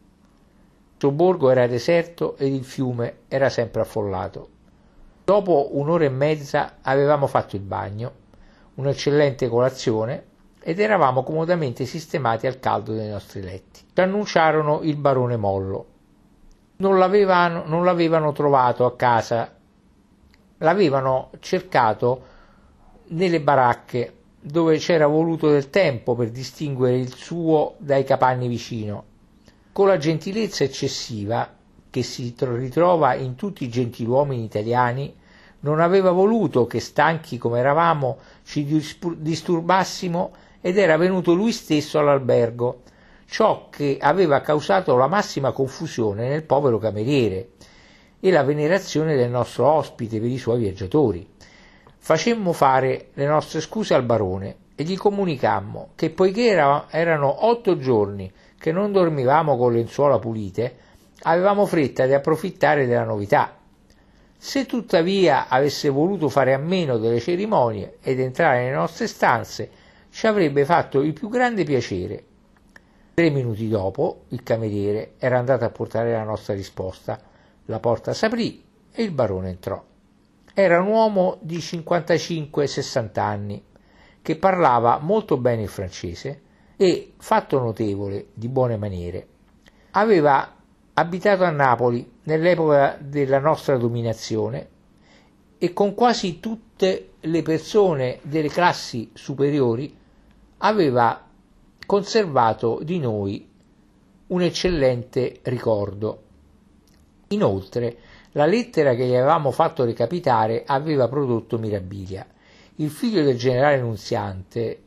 Il 1.03 1.07
sobborgo 1.07 1.49
era 1.49 1.67
deserto 1.67 2.37
ed 2.37 2.53
il 2.53 2.63
fiume 2.63 3.21
era 3.29 3.49
sempre 3.49 3.81
affollato. 3.81 4.49
Dopo 5.25 5.71
un'ora 5.73 6.05
e 6.05 6.11
mezza 6.11 6.75
avevamo 6.83 7.27
fatto 7.27 7.57
il 7.57 7.63
bagno, 7.63 8.13
un'eccellente 8.75 9.49
colazione 9.49 10.25
ed 10.63 10.79
eravamo 10.79 11.23
comodamente 11.23 11.87
sistemati 11.87 12.47
al 12.47 12.61
caldo 12.61 12.93
dei 12.93 13.09
nostri 13.09 13.41
letti. 13.41 13.81
Ci 13.95 13.99
annunciarono 14.03 14.81
il 14.83 14.97
barone 14.97 15.39
Mollo. 15.39 15.87
Non 16.77 16.99
l'avevano, 16.99 17.63
non 17.65 17.83
l'avevano 17.83 18.33
trovato 18.33 18.85
a 18.85 18.95
casa, 18.95 19.51
l'avevano 20.59 21.31
cercato 21.41 22.23
nelle 23.07 23.41
baracche 23.41 24.17
dove 24.39 24.77
c'era 24.77 25.07
voluto 25.07 25.49
del 25.49 25.71
tempo 25.71 26.15
per 26.15 26.29
distinguere 26.29 26.99
il 26.99 27.15
suo 27.15 27.77
dai 27.79 28.05
capanni 28.05 28.49
vicino. 28.49 29.10
Con 29.73 29.87
la 29.87 29.99
gentilezza 29.99 30.65
eccessiva 30.65 31.49
che 31.91 32.03
si 32.03 32.35
ritrova 32.39 33.15
in 33.15 33.37
tutti 33.37 33.65
i 33.65 33.69
gentiluomini 33.69 34.43
italiani, 34.43 35.15
non 35.61 35.81
aveva 35.81 36.11
voluto 36.11 36.67
che 36.67 36.81
stanchi 36.81 37.39
come 37.39 37.61
eravamo 37.61 38.19
ci 38.45 38.65
disturbassimo 38.65 40.33
ed 40.61 40.77
era 40.77 40.97
venuto 40.97 41.35
lui 41.35 41.53
stesso 41.53 41.99
all'albergo, 41.99 42.83
ciò 43.27 43.69
che 43.71 43.99
aveva 44.01 44.41
causato 44.41 44.97
la 44.97 45.07
massima 45.07 45.53
confusione 45.53 46.29
nel 46.29 46.43
povero 46.43 46.79
cameriere 46.79 47.51
e 48.19 48.31
la 48.31 48.43
venerazione 48.43 49.15
del 49.17 49.31
nostro 49.31 49.67
ospite 49.67 50.19
per 50.19 50.29
i 50.29 50.39
suoi 50.39 50.59
viaggiatori. 50.59 51.27
Facemmo 51.97 52.53
fare 52.53 53.11
le 53.15 53.27
nostre 53.27 53.61
scuse 53.61 53.95
al 53.95 54.03
barone 54.03 54.57
e 54.75 54.83
gli 54.85 54.97
comunicammo 54.97 55.91
che 55.95 56.11
poiché 56.11 56.47
era, 56.47 56.87
erano 56.91 57.47
otto 57.47 57.79
giorni 57.79 58.31
che 58.61 58.73
non 58.73 58.93
dormivamo 58.93 59.57
con 59.57 59.73
lenzuola 59.73 60.19
pulite, 60.19 60.77
avevamo 61.23 61.65
fretta 61.65 62.05
di 62.05 62.13
approfittare 62.13 62.87
della 62.87 63.05
novità. 63.05 63.57
Se 64.37 64.67
tuttavia 64.67 65.49
avesse 65.49 65.89
voluto 65.89 66.29
fare 66.29 66.53
a 66.53 66.59
meno 66.59 66.99
delle 66.99 67.21
cerimonie 67.21 67.97
ed 68.03 68.21
entrare 68.21 68.65
nelle 68.65 68.77
nostre 68.77 69.07
stanze, 69.07 69.71
ci 70.11 70.27
avrebbe 70.27 70.67
fatto 70.67 71.01
il 71.01 71.15
più 71.15 71.31
grande 71.31 71.65
piacere. 71.65 72.25
Tre 73.15 73.31
minuti 73.31 73.67
dopo 73.67 74.25
il 74.29 74.43
cameriere 74.43 75.15
era 75.17 75.39
andato 75.39 75.65
a 75.65 75.71
portare 75.71 76.13
la 76.13 76.25
nostra 76.25 76.53
risposta. 76.53 77.19
La 77.65 77.81
porta 77.81 78.13
s'aprì 78.13 78.63
e 78.93 79.03
il 79.03 79.13
barone 79.13 79.49
entrò. 79.49 79.83
Era 80.53 80.83
un 80.83 80.89
uomo 80.89 81.39
di 81.41 81.57
55-60 81.57 83.21
anni 83.21 83.65
che 84.21 84.37
parlava 84.37 84.99
molto 84.99 85.39
bene 85.39 85.63
il 85.63 85.69
francese 85.69 86.43
e, 86.83 87.13
fatto 87.19 87.59
notevole, 87.59 88.29
di 88.33 88.49
buone 88.49 88.79
maniere. 88.79 89.27
Aveva 89.91 90.57
abitato 90.95 91.45
a 91.45 91.51
Napoli 91.51 92.11
nell'epoca 92.23 92.97
della 92.99 93.39
nostra 93.39 93.77
dominazione 93.77 94.69
e 95.59 95.75
con 95.75 95.93
quasi 95.93 96.41
tutte 96.41 97.11
le 97.21 97.43
persone 97.43 98.21
delle 98.23 98.49
classi 98.49 99.11
superiori 99.13 99.95
aveva 100.57 101.23
conservato 101.85 102.81
di 102.83 102.99
noi 102.99 103.47
un 104.29 104.41
eccellente 104.41 105.41
ricordo. 105.43 106.23
Inoltre, 107.29 107.99
la 108.33 108.47
lettera 108.47 108.95
che 108.95 109.05
gli 109.05 109.15
avevamo 109.15 109.51
fatto 109.51 109.85
recapitare 109.85 110.63
aveva 110.65 111.09
prodotto 111.09 111.59
mirabilia. 111.59 112.27
Il 112.77 112.89
figlio 112.89 113.23
del 113.23 113.37
generale 113.37 113.79
Nunziante, 113.79 114.85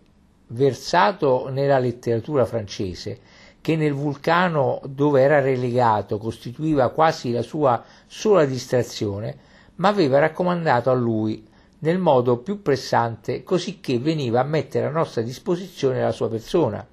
versato 0.48 1.50
nella 1.50 1.80
letteratura 1.80 2.46
francese, 2.46 3.20
che 3.62 3.76
nel 3.76 3.94
vulcano 3.94 4.82
dove 4.86 5.22
era 5.22 5.40
relegato 5.40 6.18
costituiva 6.18 6.90
quasi 6.90 7.32
la 7.32 7.42
sua 7.42 7.84
sola 8.06 8.46
distrazione, 8.46 9.38
ma 9.76 9.88
aveva 9.88 10.20
raccomandato 10.20 10.90
a 10.90 10.94
lui 10.94 11.48
nel 11.80 11.98
modo 11.98 12.38
più 12.38 12.62
pressante, 12.62 13.44
cosicché 13.44 14.00
veniva 14.00 14.40
a 14.40 14.46
mettere 14.46 14.86
a 14.86 14.92
nostra 14.92 15.22
disposizione 15.22 16.02
la 16.02 16.12
sua 16.12 16.30
persona, 16.30 16.86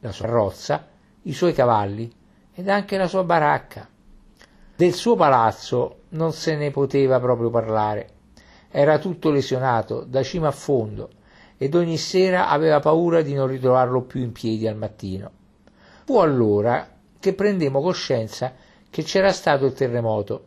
la 0.00 0.12
sua 0.12 0.26
carrozza, 0.26 0.86
i 1.22 1.32
suoi 1.32 1.52
cavalli 1.52 2.10
ed 2.54 2.68
anche 2.68 2.96
la 2.96 3.06
sua 3.06 3.24
baracca. 3.24 3.88
Del 4.74 4.92
suo 4.92 5.16
palazzo 5.16 6.02
non 6.10 6.32
se 6.32 6.56
ne 6.56 6.70
poteva 6.70 7.20
proprio 7.20 7.50
parlare. 7.50 8.08
Era 8.70 8.98
tutto 8.98 9.30
lesionato 9.30 10.04
da 10.04 10.22
cima 10.22 10.48
a 10.48 10.52
fondo 10.52 11.10
ed 11.58 11.74
ogni 11.74 11.98
sera 11.98 12.48
aveva 12.48 12.78
paura 12.78 13.20
di 13.20 13.34
non 13.34 13.48
ritrovarlo 13.48 14.02
più 14.02 14.22
in 14.22 14.32
piedi 14.32 14.66
al 14.66 14.76
mattino. 14.76 15.30
Fu 16.04 16.18
allora 16.18 16.88
che 17.18 17.34
prendemmo 17.34 17.80
coscienza 17.80 18.54
che 18.88 19.02
c'era 19.02 19.32
stato 19.32 19.66
il 19.66 19.72
terremoto. 19.72 20.44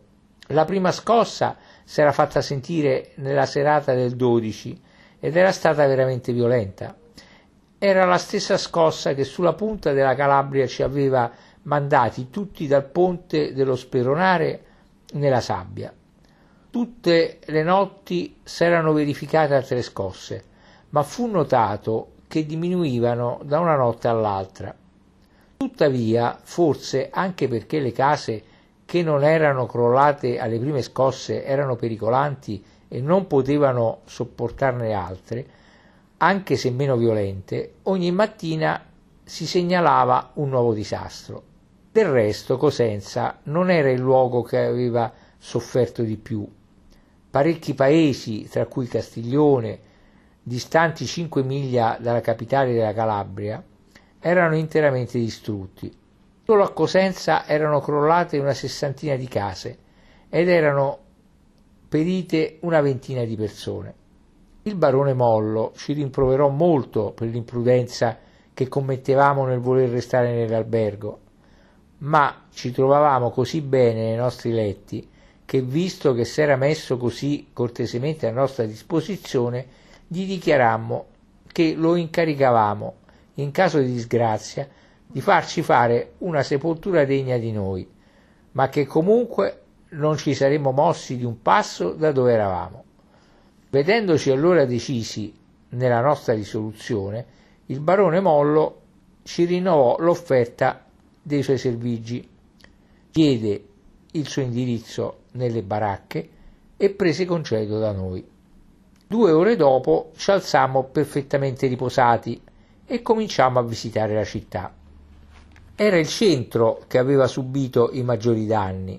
La 0.47 0.65
prima 0.65 0.91
scossa 0.91 1.57
si 1.83 2.01
era 2.01 2.11
fatta 2.11 2.41
sentire 2.41 3.11
nella 3.15 3.45
serata 3.45 3.93
del 3.93 4.15
12 4.15 4.81
ed 5.19 5.35
era 5.35 5.51
stata 5.51 5.85
veramente 5.85 6.33
violenta. 6.33 6.95
Era 7.77 8.05
la 8.05 8.17
stessa 8.17 8.57
scossa 8.57 9.13
che 9.13 9.23
sulla 9.23 9.53
punta 9.53 9.91
della 9.91 10.15
Calabria 10.15 10.65
ci 10.67 10.81
aveva 10.81 11.31
mandati 11.63 12.29
tutti 12.29 12.67
dal 12.67 12.85
ponte 12.85 13.53
dello 13.53 13.75
Speronare 13.75 14.63
nella 15.13 15.41
sabbia. 15.41 15.93
Tutte 16.69 17.39
le 17.43 17.63
notti 17.63 18.37
s'erano 18.43 18.93
verificate 18.93 19.55
altre 19.55 19.81
scosse, 19.81 20.43
ma 20.91 21.03
fu 21.03 21.27
notato 21.27 22.11
che 22.27 22.45
diminuivano 22.45 23.41
da 23.43 23.59
una 23.59 23.75
notte 23.75 24.07
all'altra. 24.07 24.73
Tuttavia, 25.57 26.39
forse 26.41 27.09
anche 27.11 27.47
perché 27.47 27.79
le 27.79 27.91
case 27.91 28.43
che 28.85 29.03
non 29.03 29.23
erano 29.23 29.65
crollate 29.65 30.39
alle 30.39 30.59
prime 30.59 30.81
scosse 30.81 31.43
erano 31.45 31.75
pericolanti 31.75 32.63
e 32.87 33.01
non 33.01 33.27
potevano 33.27 33.99
sopportarne 34.05 34.93
altre, 34.93 35.45
anche 36.17 36.55
se 36.55 36.71
meno 36.71 36.97
violente, 36.97 37.75
ogni 37.83 38.11
mattina 38.11 38.83
si 39.23 39.45
segnalava 39.45 40.31
un 40.35 40.49
nuovo 40.49 40.73
disastro. 40.73 41.43
Del 41.91 42.07
resto 42.07 42.57
Cosenza 42.57 43.39
non 43.43 43.69
era 43.69 43.89
il 43.89 43.99
luogo 43.99 44.41
che 44.41 44.59
aveva 44.59 45.11
sofferto 45.37 46.03
di 46.03 46.17
più. 46.17 46.47
Parecchi 47.29 47.73
paesi, 47.73 48.47
tra 48.49 48.65
cui 48.65 48.87
Castiglione, 48.87 49.79
distanti 50.43 51.05
5 51.05 51.43
miglia 51.43 51.97
dalla 51.99 52.21
capitale 52.21 52.73
della 52.73 52.93
Calabria, 52.93 53.63
erano 54.19 54.55
interamente 54.55 55.19
distrutti. 55.19 55.91
Solo 56.43 56.63
a 56.63 56.73
Cosenza 56.73 57.45
erano 57.45 57.79
crollate 57.79 58.37
una 58.37 58.53
sessantina 58.53 59.15
di 59.15 59.27
case 59.27 59.77
ed 60.29 60.49
erano 60.49 60.97
perite 61.87 62.57
una 62.61 62.81
ventina 62.81 63.23
di 63.23 63.35
persone. 63.35 63.93
Il 64.63 64.75
barone 64.75 65.13
Mollo 65.13 65.73
ci 65.75 65.93
rimproverò 65.93 66.49
molto 66.49 67.11
per 67.11 67.27
l'imprudenza 67.27 68.17
che 68.53 68.67
commettevamo 68.67 69.45
nel 69.45 69.59
voler 69.59 69.89
restare 69.89 70.33
nell'albergo, 70.33 71.19
ma 71.99 72.45
ci 72.51 72.71
trovavamo 72.71 73.31
così 73.31 73.61
bene 73.61 74.03
nei 74.03 74.15
nostri 74.15 74.51
letti 74.51 75.07
che, 75.45 75.61
visto 75.61 76.13
che 76.13 76.25
s'era 76.25 76.55
messo 76.55 76.97
così 76.97 77.49
cortesemente 77.51 78.27
a 78.27 78.31
nostra 78.31 78.65
disposizione, 78.65 79.65
gli 80.13 80.25
dichiarammo 80.25 81.05
che 81.53 81.73
lo 81.73 81.95
incaricavamo, 81.95 82.95
in 83.35 83.51
caso 83.51 83.79
di 83.79 83.93
disgrazia, 83.93 84.67
di 85.07 85.21
farci 85.21 85.61
fare 85.61 86.15
una 86.17 86.43
sepoltura 86.43 87.05
degna 87.05 87.37
di 87.37 87.53
noi, 87.53 87.89
ma 88.51 88.67
che 88.67 88.85
comunque 88.85 89.61
non 89.91 90.17
ci 90.17 90.33
saremmo 90.33 90.71
mossi 90.71 91.15
di 91.15 91.23
un 91.23 91.41
passo 91.41 91.93
da 91.93 92.11
dove 92.11 92.33
eravamo. 92.33 92.83
Vedendoci 93.69 94.31
allora 94.31 94.65
decisi 94.65 95.33
nella 95.69 96.01
nostra 96.01 96.33
risoluzione, 96.33 97.25
il 97.67 97.79
barone 97.79 98.19
Mollo 98.19 98.81
ci 99.23 99.45
rinnovò 99.45 99.95
l'offerta 99.97 100.87
dei 101.21 101.41
suoi 101.41 101.57
servigi, 101.57 102.27
diede 103.09 103.63
il 104.11 104.27
suo 104.27 104.41
indirizzo 104.41 105.19
nelle 105.31 105.63
baracche 105.63 106.29
e 106.75 106.89
prese 106.89 107.23
congedo 107.23 107.79
da 107.79 107.93
noi. 107.93 108.27
Due 109.11 109.31
ore 109.31 109.57
dopo 109.57 110.11
ci 110.15 110.31
alzammo 110.31 110.85
perfettamente 110.85 111.67
riposati 111.67 112.41
e 112.85 113.01
cominciamo 113.01 113.59
a 113.59 113.61
visitare 113.61 114.13
la 114.15 114.23
città. 114.23 114.73
Era 115.75 115.97
il 115.97 116.07
centro 116.07 116.83
che 116.87 116.97
aveva 116.97 117.27
subito 117.27 117.89
i 117.91 118.03
maggiori 118.03 118.45
danni. 118.45 118.97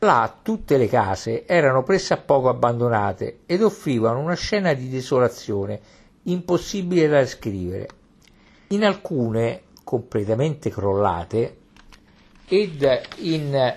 Là 0.00 0.36
tutte 0.42 0.76
le 0.76 0.88
case 0.88 1.46
erano 1.46 1.84
pressappoco 1.84 2.48
abbandonate 2.48 3.42
ed 3.46 3.62
offrivano 3.62 4.18
una 4.18 4.34
scena 4.34 4.72
di 4.72 4.88
desolazione 4.88 5.80
impossibile 6.24 7.06
da 7.06 7.20
descrivere. 7.20 7.88
In 8.70 8.84
alcune 8.84 9.62
completamente 9.84 10.70
crollate 10.70 11.56
ed 12.48 12.84
in 13.18 13.76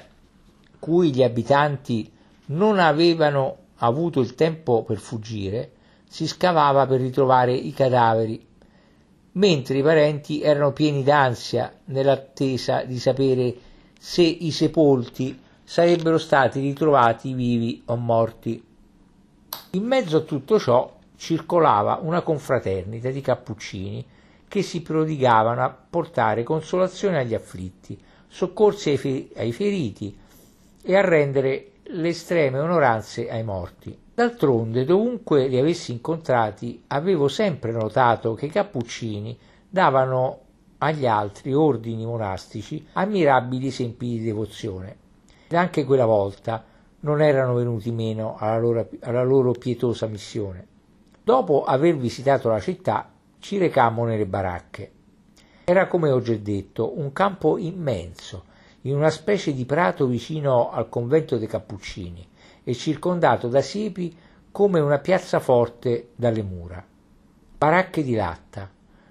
cui 0.80 1.14
gli 1.14 1.22
abitanti 1.22 2.12
non 2.46 2.80
avevano 2.80 3.58
avuto 3.86 4.20
il 4.20 4.36
tempo 4.36 4.84
per 4.84 4.98
fuggire, 4.98 5.72
si 6.08 6.28
scavava 6.28 6.86
per 6.86 7.02
ritrovare 7.02 7.54
i 7.54 7.74
cadaveri, 7.74 8.46
mentre 9.34 9.78
i 9.78 9.82
parenti 9.82 10.42
erano 10.42 10.72
pieni 10.72 11.04
d'ansia 11.04 11.80
nell'attesa 11.86 12.84
di 12.84 13.00
sapere 13.00 13.56
se 14.00 14.22
i 14.22 14.52
sepolti 14.52 15.40
sarebbero 15.64 16.18
stati 16.18 16.60
ritrovati 16.60 17.34
vivi 17.34 17.82
o 17.86 17.96
morti. 17.96 18.64
In 19.72 19.84
mezzo 19.84 20.18
a 20.18 20.22
tutto 20.22 20.60
ciò 20.60 21.00
circolava 21.16 22.00
una 22.02 22.22
confraternita 22.22 23.10
di 23.10 23.22
cappuccini 23.22 24.06
che 24.48 24.62
si 24.62 24.82
prodigavano 24.82 25.64
a 25.64 25.76
portare 25.90 26.44
consolazione 26.44 27.18
agli 27.18 27.34
afflitti, 27.34 28.00
soccorsi 28.28 28.92
ai, 28.92 28.98
fe- 28.98 29.30
ai 29.36 29.52
feriti 29.52 30.16
e 30.84 30.96
a 30.96 31.02
rendere 31.02 31.72
le 31.86 32.08
estreme 32.08 32.60
onoranze 32.60 33.30
ai 33.30 33.44
morti. 33.44 33.98
D'altronde, 34.14 34.86
dovunque 34.86 35.48
li 35.48 35.58
avessi 35.58 35.92
incontrati, 35.92 36.84
avevo 36.88 37.28
sempre 37.28 37.72
notato 37.72 38.34
che 38.36 38.46
i 38.46 38.52
cappuccini 38.52 39.38
davano 39.68 40.40
agli 40.78 41.06
altri 41.06 41.54
ordini 41.54 42.06
monastici 42.06 42.86
ammirabili 42.94 43.68
esempi 43.68 44.08
di 44.10 44.24
devozione. 44.24 44.98
Ed 45.48 45.58
anche 45.58 45.84
quella 45.84 46.06
volta 46.06 46.64
non 47.02 47.22
erano 47.22 47.56
venuti 47.56 47.92
meno 47.92 48.36
alla 48.38 48.60
loro, 48.60 48.90
alla 49.02 49.24
loro 49.24 49.52
pietosa 49.52 50.08
missione. 50.08 50.68
Dopo 51.24 51.64
aver 51.64 51.98
visitato 51.98 52.50
la 52.50 52.60
città, 52.60 53.10
ci 53.40 53.58
recammo 53.58 54.06
nelle 54.06 54.26
baracche. 54.26 54.92
Era, 55.66 55.88
come 55.88 56.12
ho 56.12 56.22
già 56.22 56.36
detto, 56.36 57.00
un 57.00 57.14
campo 57.14 57.58
immenso, 57.58 58.44
in 58.84 58.96
una 58.96 59.10
specie 59.10 59.54
di 59.54 59.66
prato 59.66 60.08
vicino 60.08 60.72
al 60.72 60.90
convento 60.90 61.38
dei 61.38 61.48
Cappuccini 61.48 62.28
e 62.64 62.74
circondato 62.74 63.48
da 63.48 63.62
siepi 63.62 64.16
come 64.52 64.80
una 64.80 65.00
piazzaforte 65.00 66.10
dalle 66.16 66.44
mura. 66.44 66.86
Baracche 67.58 68.04
di 68.04 68.14
latta, 68.14 68.70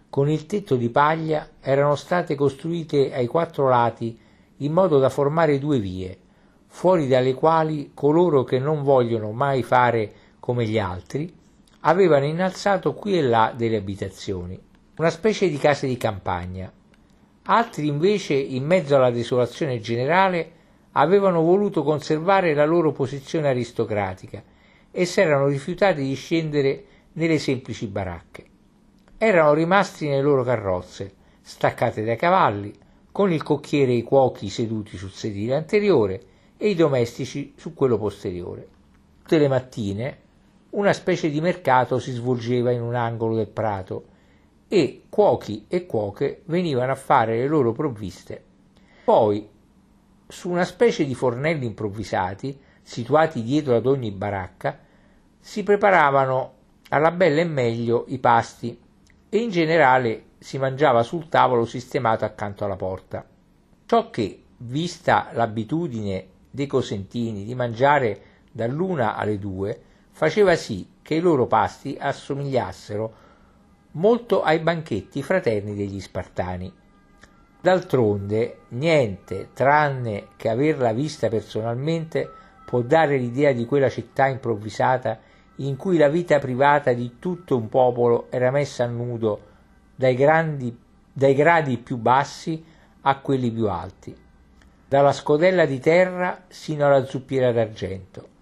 con 0.08 0.28
il 0.28 0.46
tetto 0.46 0.76
di 0.76 0.90
paglia, 0.90 1.48
erano 1.60 1.94
state 1.94 2.34
costruite 2.34 3.14
ai 3.14 3.26
quattro 3.26 3.68
lati 3.68 4.18
in 4.58 4.72
modo 4.72 4.98
da 4.98 5.08
formare 5.08 5.58
due 5.58 5.78
vie, 5.78 6.18
fuori 6.66 7.08
dalle 7.08 7.34
quali 7.34 7.92
coloro 7.94 8.44
che 8.44 8.58
non 8.58 8.82
vogliono 8.82 9.32
mai 9.32 9.62
fare 9.62 10.12
come 10.38 10.66
gli 10.66 10.78
altri 10.78 11.40
avevano 11.80 12.26
innalzato 12.26 12.94
qui 12.94 13.18
e 13.18 13.22
là 13.22 13.52
delle 13.56 13.76
abitazioni, 13.76 14.60
una 14.96 15.10
specie 15.10 15.48
di 15.48 15.56
case 15.56 15.86
di 15.86 15.96
campagna. 15.96 16.72
Altri 17.44 17.88
invece, 17.88 18.34
in 18.34 18.64
mezzo 18.64 18.94
alla 18.94 19.10
desolazione 19.10 19.80
generale, 19.80 20.52
avevano 20.92 21.42
voluto 21.42 21.82
conservare 21.82 22.54
la 22.54 22.64
loro 22.64 22.92
posizione 22.92 23.48
aristocratica 23.48 24.42
e 24.90 25.04
si 25.04 25.20
erano 25.20 25.46
rifiutati 25.46 26.02
di 26.02 26.14
scendere 26.14 26.84
nelle 27.14 27.38
semplici 27.38 27.86
baracche. 27.86 28.44
Erano 29.18 29.54
rimasti 29.54 30.06
nelle 30.06 30.22
loro 30.22 30.44
carrozze, 30.44 31.14
staccate 31.40 32.04
dai 32.04 32.16
cavalli, 32.16 32.72
con 33.10 33.32
il 33.32 33.42
cocchiere 33.42 33.92
e 33.92 33.96
i 33.96 34.02
cuochi 34.02 34.48
seduti 34.48 34.96
sul 34.96 35.10
sedile 35.10 35.56
anteriore 35.56 36.22
e 36.56 36.68
i 36.68 36.74
domestici 36.74 37.54
su 37.56 37.74
quello 37.74 37.98
posteriore. 37.98 38.68
Tutte 39.22 39.38
le 39.38 39.48
mattine 39.48 40.18
una 40.70 40.92
specie 40.92 41.28
di 41.28 41.40
mercato 41.40 41.98
si 41.98 42.12
svolgeva 42.12 42.70
in 42.70 42.80
un 42.80 42.94
angolo 42.94 43.34
del 43.34 43.48
prato 43.48 44.04
e 44.72 45.02
cuochi 45.10 45.66
e 45.68 45.84
cuoche 45.84 46.44
venivano 46.46 46.92
a 46.92 46.94
fare 46.94 47.36
le 47.36 47.46
loro 47.46 47.72
provviste. 47.72 48.42
Poi, 49.04 49.46
su 50.26 50.48
una 50.48 50.64
specie 50.64 51.04
di 51.04 51.14
fornelli 51.14 51.66
improvvisati, 51.66 52.58
situati 52.80 53.42
dietro 53.42 53.76
ad 53.76 53.84
ogni 53.84 54.10
baracca, 54.12 54.78
si 55.38 55.62
preparavano 55.62 56.54
alla 56.88 57.10
bella 57.10 57.42
e 57.42 57.44
meglio 57.44 58.06
i 58.08 58.18
pasti 58.18 58.80
e 59.28 59.36
in 59.36 59.50
generale 59.50 60.24
si 60.38 60.56
mangiava 60.56 61.02
sul 61.02 61.28
tavolo 61.28 61.66
sistemato 61.66 62.24
accanto 62.24 62.64
alla 62.64 62.76
porta. 62.76 63.26
Ciò 63.84 64.08
che, 64.08 64.42
vista 64.56 65.32
l'abitudine 65.34 66.28
dei 66.50 66.66
cosentini 66.66 67.44
di 67.44 67.54
mangiare 67.54 68.22
dall'una 68.50 69.16
alle 69.16 69.38
due, 69.38 69.78
faceva 70.12 70.56
sì 70.56 70.88
che 71.02 71.16
i 71.16 71.20
loro 71.20 71.46
pasti 71.46 71.94
assomigliassero 72.00 73.21
molto 73.92 74.42
ai 74.42 74.58
banchetti 74.58 75.22
fraterni 75.22 75.74
degli 75.74 76.00
Spartani. 76.00 76.72
D'altronde, 77.60 78.58
niente, 78.68 79.50
tranne 79.52 80.28
che 80.36 80.48
averla 80.48 80.92
vista 80.92 81.28
personalmente, 81.28 82.28
può 82.64 82.80
dare 82.80 83.16
l'idea 83.16 83.52
di 83.52 83.66
quella 83.66 83.88
città 83.88 84.26
improvvisata 84.26 85.18
in 85.56 85.76
cui 85.76 85.96
la 85.96 86.08
vita 86.08 86.38
privata 86.38 86.92
di 86.92 87.18
tutto 87.18 87.56
un 87.56 87.68
popolo 87.68 88.26
era 88.30 88.50
messa 88.50 88.84
a 88.84 88.88
nudo 88.88 89.40
dai, 89.94 90.14
grandi, 90.14 90.76
dai 91.12 91.34
gradi 91.34 91.78
più 91.78 91.98
bassi 91.98 92.64
a 93.02 93.18
quelli 93.18 93.50
più 93.50 93.68
alti, 93.68 94.16
dalla 94.88 95.12
scodella 95.12 95.66
di 95.66 95.78
terra 95.78 96.44
sino 96.48 96.86
alla 96.86 97.04
zuppiera 97.04 97.52
d'argento 97.52 98.32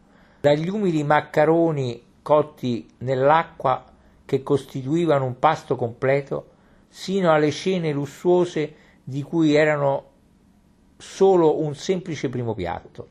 dagli 0.41 0.71
umili 0.71 1.05
maccaroni 1.05 2.03
cotti 2.23 2.89
nell'acqua 2.99 3.85
che 4.31 4.45
costituivano 4.45 5.25
un 5.25 5.41
pasto 5.41 5.75
completo, 5.75 6.51
sino 6.89 7.33
alle 7.33 7.51
scene 7.51 7.91
lussuose 7.91 8.75
di 9.03 9.25
cui 9.25 9.57
erano 9.57 10.05
solo 10.99 11.61
un 11.61 11.75
semplice 11.75 12.29
primo 12.29 12.55
piatto. 12.55 13.09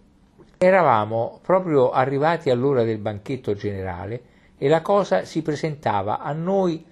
Eravamo 0.57 1.41
proprio 1.41 1.91
arrivati 1.91 2.49
all'ora 2.49 2.85
del 2.85 2.99
banchetto 2.99 3.53
generale 3.53 4.21
e 4.57 4.69
la 4.69 4.81
cosa 4.81 5.25
si 5.25 5.41
presentava 5.41 6.19
a 6.19 6.31
noi 6.31 6.85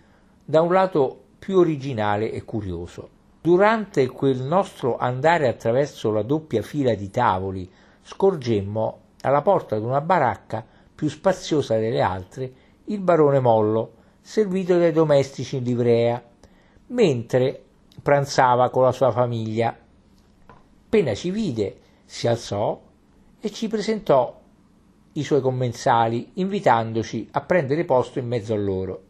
da 0.43 0.59
un 0.59 0.73
lato 0.73 1.21
più 1.39 1.59
originale 1.59 2.29
e 2.29 2.43
curioso. 2.43 3.07
Durante 3.39 4.07
quel 4.07 4.41
nostro 4.41 4.97
andare 4.97 5.47
attraverso 5.47 6.11
la 6.11 6.23
doppia 6.23 6.61
fila 6.61 6.93
di 6.95 7.09
tavoli 7.09 7.71
scorgemmo 8.01 8.99
alla 9.21 9.41
porta 9.41 9.77
di 9.77 9.85
una 9.85 10.01
baracca 10.01 10.65
più 10.93 11.07
spaziosa 11.07 11.77
delle 11.77 12.01
altre 12.01 12.51
il 12.89 12.99
barone 12.99 13.39
Mollo, 13.39 13.91
servito 14.27 14.77
dai 14.77 14.91
domestici 14.91 15.55
in 15.55 15.63
livrea, 15.63 16.21
mentre 16.87 17.63
pranzava 18.03 18.69
con 18.69 18.83
la 18.83 18.91
sua 18.91 19.09
famiglia. 19.09 19.73
Appena 20.45 21.15
ci 21.15 21.31
vide, 21.31 21.79
si 22.03 22.27
alzò 22.27 22.77
e 23.39 23.51
ci 23.51 23.69
presentò 23.69 24.37
i 25.13 25.23
suoi 25.23 25.39
commensali, 25.39 26.31
invitandoci 26.33 27.29
a 27.31 27.41
prendere 27.41 27.85
posto 27.85 28.19
in 28.19 28.27
mezzo 28.27 28.53
a 28.53 28.57
loro. 28.57 29.03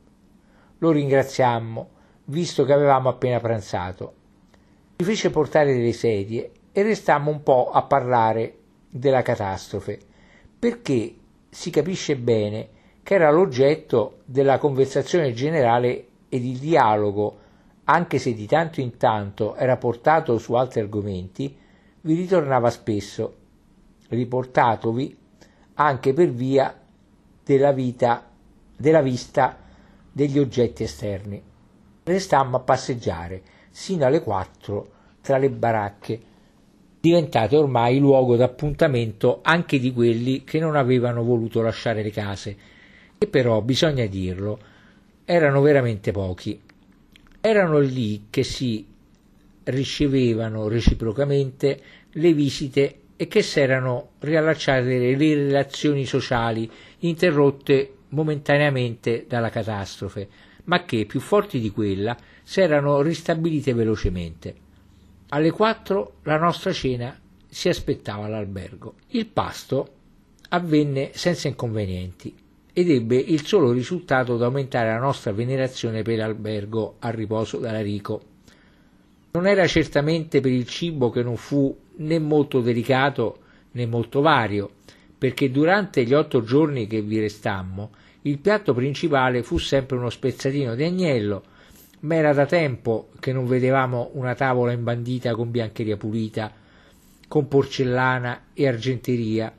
Lo 0.78 0.92
ringraziammo, 0.92 1.90
visto 2.26 2.64
che 2.64 2.74
avevamo 2.74 3.10
appena 3.10 3.40
pranzato. 3.40 4.14
Ci 4.98 5.04
fece 5.04 5.32
portare 5.32 5.74
delle 5.74 5.94
sedie 5.94 6.52
e 6.72 6.84
restammo 6.84 7.32
un 7.32 7.42
po' 7.42 7.72
a 7.72 7.82
parlare 7.82 8.60
della 8.88 9.24
catastrofe, 9.24 10.00
perché 10.60 11.16
si 11.50 11.72
capisce 11.72 12.16
bene 12.18 12.76
che 13.08 13.13
era 13.13 13.32
l'oggetto 13.32 14.17
della 14.26 14.58
conversazione 14.58 15.32
generale 15.32 16.08
ed 16.28 16.43
il 16.43 16.58
dialogo, 16.58 17.38
anche 17.86 18.20
se 18.20 18.34
di 18.34 18.46
tanto 18.46 18.82
in 18.82 18.98
tanto 18.98 19.56
era 19.56 19.78
portato 19.78 20.38
su 20.38 20.56
altri 20.56 20.82
argomenti, 20.82 21.56
vi 22.02 22.15
ritornava 22.15 22.70
spesso, 22.70 23.34
riportatovi 24.10 25.17
anche 25.76 26.12
per 26.12 26.32
via 26.32 26.78
della 27.46 27.72
vita, 27.72 28.30
della 28.76 29.02
vista 29.02 29.58
degli 30.12 30.38
oggetti 30.38 30.84
esterni. 30.84 31.41
Restammo 32.04 32.58
a 32.58 32.60
passeggiare 32.60 33.41
sino 33.70 34.04
alle 34.04 34.22
quattro 34.22 34.86
tra 35.22 35.38
le 35.38 35.50
baracche 35.50 36.22
diventate 37.00 37.56
ormai 37.56 38.00
luogo 38.00 38.36
d'appuntamento 38.36 39.39
anche 39.43 39.80
di 39.80 39.93
quelli 39.93 40.43
che 40.43 40.60
non 40.60 40.76
avevano 40.76 41.24
voluto 41.24 41.62
lasciare 41.62 42.04
le 42.04 42.12
case, 42.12 42.76
e 43.20 43.28
però, 43.28 43.62
bisogna 43.62 44.06
dirlo, 44.06 44.60
erano 45.26 45.62
veramente 45.62 46.12
pochi. 46.12 46.62
Erano 47.42 47.80
lì 47.80 48.28
che 48.30 48.44
si 48.44 48.86
ricevevano 49.64 50.68
reciprocamente 50.68 51.82
le 52.12 52.34
visite 52.34 53.00
e 53.16 53.28
che 53.28 53.42
si 53.42 53.60
erano 53.60 54.12
riallacciate 54.20 55.00
le 55.00 55.18
relazioni 55.18 56.06
sociali 56.06 56.70
interrotte 57.00 57.94
momentaneamente 58.10 59.26
dalla 59.28 59.50
catastrofe, 59.50 60.30
ma 60.66 60.86
che, 60.86 61.06
più 61.06 61.20
forti 61.20 61.60
di 61.60 61.72
quella, 61.72 62.16
si 62.44 62.62
erano 62.62 63.02
ristabilite 63.02 63.74
velocemente. 63.74 64.56
Alle 65.30 65.52
quattro 65.52 66.18
la 66.24 66.38
nostra 66.38 66.72
cena 66.72 67.20
si 67.50 67.68
aspettava 67.68 68.26
all'albergo. 68.26 68.96
Il 69.10 69.26
pasto 69.26 69.94
avvenne 70.50 71.12
senza 71.14 71.48
inconvenienti 71.48 72.46
ed 72.78 72.92
ebbe 72.92 73.16
il 73.16 73.44
solo 73.44 73.72
risultato 73.72 74.38
di 74.38 74.44
aumentare 74.44 74.90
la 74.90 75.00
nostra 75.00 75.32
venerazione 75.32 76.04
per 76.04 76.18
l'albergo 76.18 76.98
a 77.00 77.10
riposo 77.10 77.58
d'Alarico. 77.58 78.22
Non 79.32 79.48
era 79.48 79.66
certamente 79.66 80.42
per 80.42 80.52
il 80.52 80.68
cibo 80.68 81.10
che 81.10 81.24
non 81.24 81.38
fu 81.38 81.76
né 81.96 82.20
molto 82.20 82.62
delicato 82.62 83.40
né 83.72 83.88
molto 83.88 84.22
vario, 84.22 84.70
perché 85.18 85.50
durante 85.50 86.04
gli 86.04 86.13
otto 86.13 86.44
giorni 86.44 86.86
che 86.86 87.02
vi 87.02 87.20
restammo 87.20 87.90
il 88.22 88.38
piatto 88.38 88.76
principale 88.76 89.42
fu 89.42 89.58
sempre 89.58 89.98
uno 89.98 90.12
spezzatino 90.12 90.76
di 90.76 90.84
agnello, 90.84 91.42
ma 92.02 92.13
era 92.13 92.32
da 92.32 92.46
tempo 92.46 93.10
che 93.20 93.34
non 93.34 93.48
vedevamo 93.48 94.12
una 94.13 94.36
tavola 94.36 94.72
imbandita 94.72 95.34
con 95.34 95.50
biancheria 95.50 95.98
pulita, 95.98 96.54
con 97.28 97.48
porcellana 97.48 98.50
e 98.54 98.68
argenteria, 98.68 99.52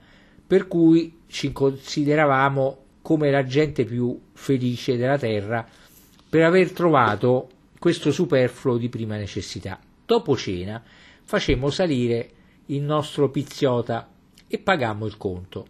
per 0.47 0.69
cui 0.69 1.23
ci 1.27 1.51
consideravamo 1.51 2.83
come 3.09 3.31
la 3.31 3.47
gente 3.47 3.87
più 3.87 4.21
felice 4.35 4.99
della 4.99 5.17
terra 5.17 5.67
per 6.29 6.43
aver 6.43 6.73
trovato 6.73 7.49
questo 7.79 8.13
superfluo 8.13 8.77
di 8.77 8.91
prima 8.91 9.17
necessità. 9.17 9.81
Dopo 10.05 10.37
cena 10.37 10.83
facemmo 11.23 11.71
salire 11.71 12.31
il 12.67 12.83
nostro 12.83 13.31
piziota 13.31 14.11
e 14.47 14.59
pagammo 14.59 15.07
il 15.07 15.17
conto. 15.17 15.67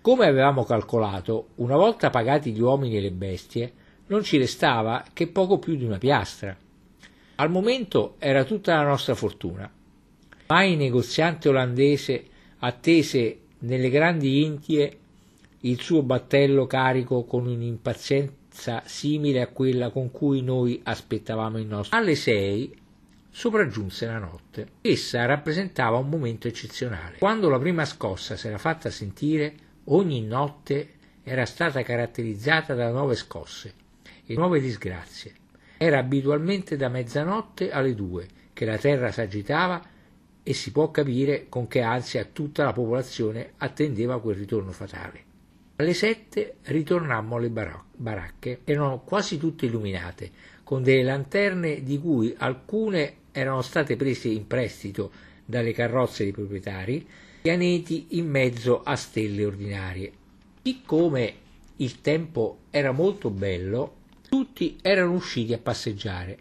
Come 0.00 0.24
avevamo 0.24 0.64
calcolato, 0.64 1.48
una 1.56 1.76
volta 1.76 2.08
pagati 2.08 2.52
gli 2.52 2.62
uomini 2.62 2.96
e 2.96 3.02
le 3.02 3.12
bestie, 3.12 3.72
non 4.06 4.22
ci 4.22 4.38
restava 4.38 5.04
che 5.12 5.26
poco 5.26 5.58
più 5.58 5.76
di 5.76 5.84
una 5.84 5.98
piastra. 5.98 6.56
Al 7.34 7.50
momento 7.50 8.14
era 8.18 8.42
tutta 8.44 8.76
la 8.76 8.88
nostra 8.88 9.14
fortuna. 9.14 9.70
Mai 10.46 10.76
negoziante 10.76 11.50
olandese 11.50 12.24
attese 12.60 13.40
nelle 13.58 13.90
grandi 13.90 14.42
Indie 14.42 15.00
il 15.66 15.80
suo 15.80 16.02
battello 16.02 16.66
carico 16.66 17.24
con 17.24 17.46
un'impazienza 17.46 18.82
simile 18.84 19.40
a 19.40 19.46
quella 19.46 19.90
con 19.90 20.10
cui 20.10 20.42
noi 20.42 20.80
aspettavamo 20.82 21.58
il 21.58 21.66
nostro. 21.66 21.96
Alle 21.98 22.14
sei 22.14 22.74
sopraggiunse 23.30 24.06
la 24.06 24.18
notte. 24.18 24.68
Essa 24.82 25.24
rappresentava 25.24 25.96
un 25.96 26.08
momento 26.10 26.48
eccezionale. 26.48 27.16
Quando 27.18 27.48
la 27.48 27.58
prima 27.58 27.86
scossa 27.86 28.36
s'era 28.36 28.58
fatta 28.58 28.90
sentire, 28.90 29.54
ogni 29.84 30.20
notte 30.22 30.90
era 31.22 31.46
stata 31.46 31.82
caratterizzata 31.82 32.74
da 32.74 32.90
nuove 32.90 33.14
scosse 33.14 33.72
e 34.26 34.34
nuove 34.34 34.60
disgrazie. 34.60 35.32
Era 35.78 35.98
abitualmente 35.98 36.76
da 36.76 36.90
mezzanotte 36.90 37.70
alle 37.70 37.94
due 37.94 38.26
che 38.52 38.66
la 38.66 38.76
terra 38.76 39.10
s'agitava 39.10 39.82
e 40.42 40.52
si 40.52 40.72
può 40.72 40.90
capire 40.90 41.46
con 41.48 41.66
che 41.68 41.80
ansia 41.80 42.28
tutta 42.30 42.64
la 42.64 42.72
popolazione 42.74 43.52
attendeva 43.56 44.20
quel 44.20 44.36
ritorno 44.36 44.70
fatale. 44.70 45.32
Alle 45.76 45.92
sette 45.92 46.58
ritornammo 46.62 47.34
alle 47.34 47.50
baracche, 47.50 48.60
erano 48.62 49.00
quasi 49.00 49.38
tutte 49.38 49.66
illuminate, 49.66 50.30
con 50.62 50.84
delle 50.84 51.02
lanterne 51.02 51.82
di 51.82 51.98
cui 51.98 52.32
alcune 52.38 53.16
erano 53.32 53.60
state 53.60 53.96
prese 53.96 54.28
in 54.28 54.46
prestito 54.46 55.10
dalle 55.44 55.72
carrozze 55.72 56.22
dei 56.22 56.32
proprietari, 56.32 57.04
pianeti 57.42 58.06
in 58.10 58.28
mezzo 58.30 58.82
a 58.84 58.94
stelle 58.94 59.44
ordinarie. 59.44 60.12
Siccome 60.62 61.34
il 61.76 62.00
tempo 62.00 62.58
era 62.70 62.92
molto 62.92 63.30
bello, 63.30 63.96
tutti 64.28 64.78
erano 64.80 65.14
usciti 65.14 65.52
a 65.52 65.58
passeggiare, 65.58 66.38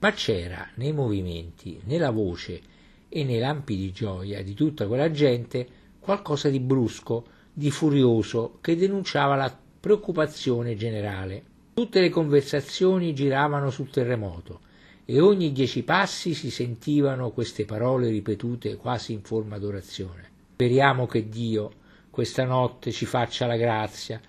ma 0.00 0.12
c'era 0.12 0.68
nei 0.74 0.92
movimenti, 0.92 1.80
nella 1.84 2.10
voce 2.10 2.60
e 3.08 3.24
nei 3.24 3.38
lampi 3.38 3.76
di 3.76 3.92
gioia 3.92 4.42
di 4.42 4.52
tutta 4.52 4.86
quella 4.86 5.10
gente 5.10 5.66
qualcosa 5.98 6.50
di 6.50 6.60
brusco, 6.60 7.28
di 7.56 7.70
furioso 7.70 8.58
che 8.60 8.74
denunciava 8.74 9.36
la 9.36 9.56
preoccupazione 9.80 10.74
generale. 10.74 11.42
Tutte 11.74 12.00
le 12.00 12.08
conversazioni 12.08 13.14
giravano 13.14 13.70
sul 13.70 13.90
terremoto 13.90 14.60
e 15.04 15.20
ogni 15.20 15.52
dieci 15.52 15.84
passi 15.84 16.34
si 16.34 16.50
sentivano 16.50 17.30
queste 17.30 17.64
parole 17.64 18.08
ripetute 18.08 18.76
quasi 18.76 19.12
in 19.12 19.22
forma 19.22 19.58
d'orazione. 19.58 20.30
Speriamo 20.54 21.06
che 21.06 21.28
Dio 21.28 21.70
questa 22.10 22.44
notte 22.44 22.90
ci 22.90 23.06
faccia 23.06 23.46
la 23.46 23.56
grazia, 23.56 24.20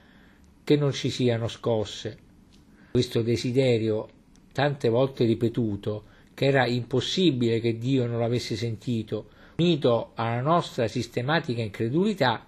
che 0.63 0.75
non 0.75 0.91
ci 0.91 1.09
siano 1.09 1.47
scosse. 1.47 2.17
Questo 2.91 3.21
desiderio, 3.21 4.07
tante 4.51 4.89
volte 4.89 5.25
ripetuto, 5.25 6.03
che 6.33 6.45
era 6.45 6.67
impossibile 6.67 7.59
che 7.59 7.77
Dio 7.77 8.05
non 8.05 8.19
l'avesse 8.19 8.55
sentito, 8.55 9.29
unito 9.57 10.11
alla 10.15 10.41
nostra 10.41 10.87
sistematica 10.87 11.61
incredulità, 11.61 12.45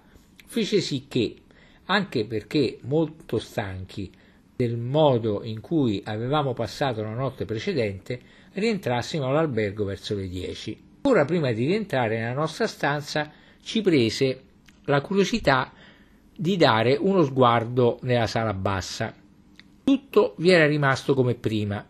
fece 0.48 0.80
sì 0.80 1.04
che, 1.08 1.36
anche 1.84 2.24
perché 2.24 2.78
molto 2.82 3.38
stanchi 3.38 4.10
del 4.56 4.76
modo 4.76 5.44
in 5.44 5.60
cui 5.60 6.02
avevamo 6.04 6.54
passato 6.54 7.02
la 7.02 7.14
notte 7.14 7.44
precedente, 7.44 8.18
rientrassimo 8.54 9.26
all'albergo 9.26 9.84
verso 9.84 10.16
le 10.16 10.26
dieci. 10.26 10.76
Ora 11.02 11.24
prima 11.24 11.52
di 11.52 11.66
rientrare 11.66 12.18
nella 12.18 12.32
nostra 12.32 12.66
stanza 12.66 13.30
ci 13.62 13.82
prese 13.82 14.42
la 14.84 15.00
curiosità 15.00 15.72
di 16.34 16.56
dare 16.56 16.96
uno 16.98 17.22
sguardo 17.22 17.98
nella 18.02 18.26
sala 18.26 18.54
bassa. 18.54 19.14
Tutto 19.84 20.34
vi 20.38 20.50
era 20.50 20.66
rimasto 20.66 21.14
come 21.14 21.34
prima. 21.34 21.86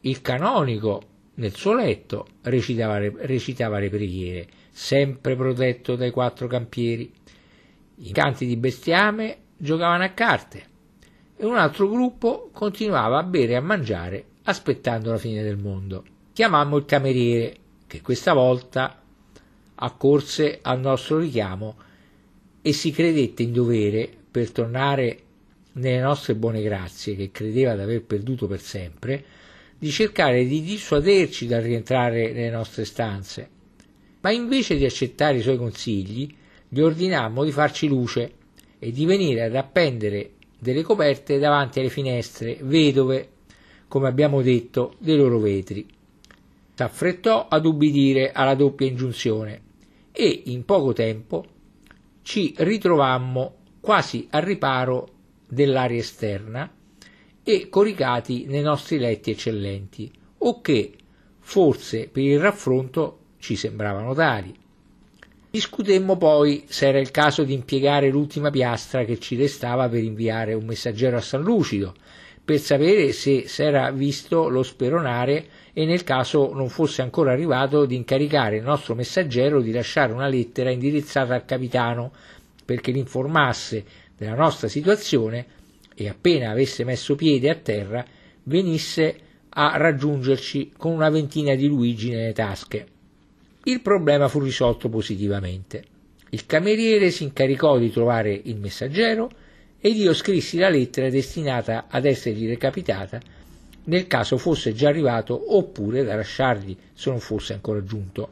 Il 0.00 0.20
canonico 0.20 1.02
nel 1.34 1.54
suo 1.54 1.74
letto 1.74 2.26
recitava, 2.42 2.98
recitava 2.98 3.78
le 3.78 3.88
preghiere, 3.88 4.48
sempre 4.70 5.34
protetto 5.34 5.96
dai 5.96 6.10
quattro 6.10 6.46
campieri. 6.46 7.10
I 8.04 8.10
canti 8.10 8.46
di 8.46 8.56
bestiame 8.56 9.36
giocavano 9.56 10.02
a 10.02 10.08
carte 10.08 10.66
e 11.36 11.46
un 11.46 11.56
altro 11.56 11.88
gruppo 11.88 12.50
continuava 12.52 13.18
a 13.18 13.22
bere 13.22 13.52
e 13.52 13.56
a 13.56 13.60
mangiare 13.60 14.24
aspettando 14.42 15.12
la 15.12 15.18
fine 15.18 15.44
del 15.44 15.56
mondo. 15.56 16.04
Chiamammo 16.32 16.78
il 16.78 16.84
cameriere, 16.84 17.56
che 17.86 18.00
questa 18.00 18.32
volta 18.32 19.00
accorse 19.76 20.58
al 20.62 20.80
nostro 20.80 21.18
richiamo 21.18 21.76
e 22.60 22.72
si 22.72 22.90
credette 22.90 23.44
in 23.44 23.52
dovere, 23.52 24.10
per 24.32 24.50
tornare 24.50 25.22
nelle 25.74 26.00
nostre 26.00 26.34
buone 26.34 26.60
grazie, 26.60 27.14
che 27.14 27.30
credeva 27.30 27.76
di 27.76 27.82
aver 27.82 28.02
perduto 28.02 28.48
per 28.48 28.60
sempre, 28.60 29.24
di 29.78 29.90
cercare 29.90 30.44
di 30.44 30.60
dissuaderci 30.60 31.46
dal 31.46 31.62
rientrare 31.62 32.32
nelle 32.32 32.50
nostre 32.50 32.84
stanze. 32.84 33.48
Ma 34.22 34.32
invece 34.32 34.76
di 34.76 34.84
accettare 34.84 35.38
i 35.38 35.42
suoi 35.42 35.56
consigli, 35.56 36.40
gli 36.74 36.80
ordinammo 36.80 37.44
di 37.44 37.52
farci 37.52 37.86
luce 37.86 38.32
e 38.78 38.92
di 38.92 39.04
venire 39.04 39.42
ad 39.42 39.54
appendere 39.54 40.30
delle 40.58 40.80
coperte 40.80 41.38
davanti 41.38 41.80
alle 41.80 41.90
finestre 41.90 42.56
vedove, 42.62 43.28
come 43.88 44.08
abbiamo 44.08 44.40
detto, 44.40 44.94
dei 44.96 45.18
loro 45.18 45.38
vetri. 45.38 45.86
S'affrettò 46.72 47.46
ad 47.46 47.66
ubbidire 47.66 48.32
alla 48.32 48.54
doppia 48.54 48.86
ingiunzione 48.86 49.60
e 50.12 50.44
in 50.46 50.64
poco 50.64 50.94
tempo 50.94 51.44
ci 52.22 52.54
ritrovammo 52.56 53.56
quasi 53.78 54.28
al 54.30 54.40
riparo 54.40 55.08
dell'aria 55.46 55.98
esterna 55.98 56.72
e 57.42 57.68
coricati 57.68 58.46
nei 58.46 58.62
nostri 58.62 58.96
letti 58.96 59.30
eccellenti, 59.30 60.10
o 60.38 60.62
che 60.62 60.94
forse 61.38 62.08
per 62.08 62.22
il 62.22 62.40
raffronto 62.40 63.18
ci 63.40 63.56
sembravano 63.56 64.14
tali. 64.14 64.60
Discutemmo 65.52 66.16
poi 66.16 66.64
se 66.66 66.86
era 66.88 66.98
il 66.98 67.10
caso 67.10 67.44
di 67.44 67.52
impiegare 67.52 68.08
l'ultima 68.08 68.48
piastra 68.48 69.04
che 69.04 69.18
ci 69.18 69.36
restava 69.36 69.86
per 69.86 70.02
inviare 70.02 70.54
un 70.54 70.64
messaggero 70.64 71.18
a 71.18 71.20
San 71.20 71.42
Lucido, 71.42 71.92
per 72.42 72.58
sapere 72.58 73.12
se 73.12 73.46
s'era 73.48 73.90
visto 73.90 74.48
lo 74.48 74.62
speronare 74.62 75.44
e 75.74 75.84
nel 75.84 76.04
caso 76.04 76.54
non 76.54 76.70
fosse 76.70 77.02
ancora 77.02 77.32
arrivato 77.32 77.84
di 77.84 77.96
incaricare 77.96 78.56
il 78.56 78.62
nostro 78.62 78.94
messaggero 78.94 79.60
di 79.60 79.72
lasciare 79.72 80.14
una 80.14 80.26
lettera 80.26 80.70
indirizzata 80.70 81.34
al 81.34 81.44
capitano 81.44 82.12
perché 82.64 82.90
l'informasse 82.90 83.84
della 84.16 84.34
nostra 84.34 84.68
situazione 84.68 85.44
e 85.94 86.08
appena 86.08 86.50
avesse 86.50 86.82
messo 86.82 87.14
piede 87.14 87.50
a 87.50 87.56
terra 87.56 88.02
venisse 88.44 89.16
a 89.50 89.76
raggiungerci 89.76 90.72
con 90.78 90.92
una 90.92 91.10
ventina 91.10 91.54
di 91.54 91.66
Luigi 91.66 92.08
nelle 92.08 92.32
tasche. 92.32 92.91
Il 93.64 93.80
problema 93.80 94.28
fu 94.28 94.40
risolto 94.40 94.88
positivamente. 94.88 95.84
Il 96.30 96.46
cameriere 96.46 97.10
si 97.10 97.24
incaricò 97.24 97.78
di 97.78 97.90
trovare 97.90 98.32
il 98.44 98.56
messaggero 98.56 99.30
ed 99.80 99.96
io 99.96 100.14
scrissi 100.14 100.58
la 100.58 100.68
lettera 100.68 101.10
destinata 101.10 101.86
ad 101.88 102.04
essergli 102.04 102.48
recapitata 102.48 103.20
nel 103.84 104.06
caso 104.06 104.36
fosse 104.36 104.72
già 104.74 104.88
arrivato 104.88 105.56
oppure 105.56 106.04
da 106.04 106.14
lasciargli 106.14 106.76
se 106.92 107.10
non 107.10 107.18
fosse 107.18 107.52
ancora 107.52 107.82
giunto. 107.82 108.30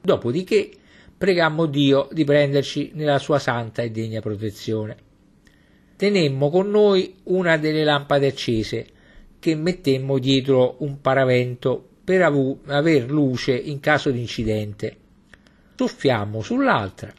Dopodiché 0.00 0.70
pregammo 1.16 1.66
Dio 1.66 2.08
di 2.10 2.24
prenderci 2.24 2.92
nella 2.94 3.18
sua 3.18 3.38
santa 3.38 3.82
e 3.82 3.90
degna 3.90 4.20
protezione. 4.20 4.96
Tenemmo 5.96 6.50
con 6.50 6.70
noi 6.70 7.14
una 7.24 7.56
delle 7.58 7.84
lampade 7.84 8.26
accese 8.26 8.86
che 9.38 9.54
mettemmo 9.54 10.18
dietro 10.18 10.76
un 10.78 11.00
paravento 11.00 11.89
per 12.10 12.58
aver 12.66 13.08
luce 13.08 13.52
in 13.52 13.78
caso 13.78 14.10
di 14.10 14.18
incidente. 14.18 14.96
Soffiammo 15.76 16.42
sull'altra 16.42 17.12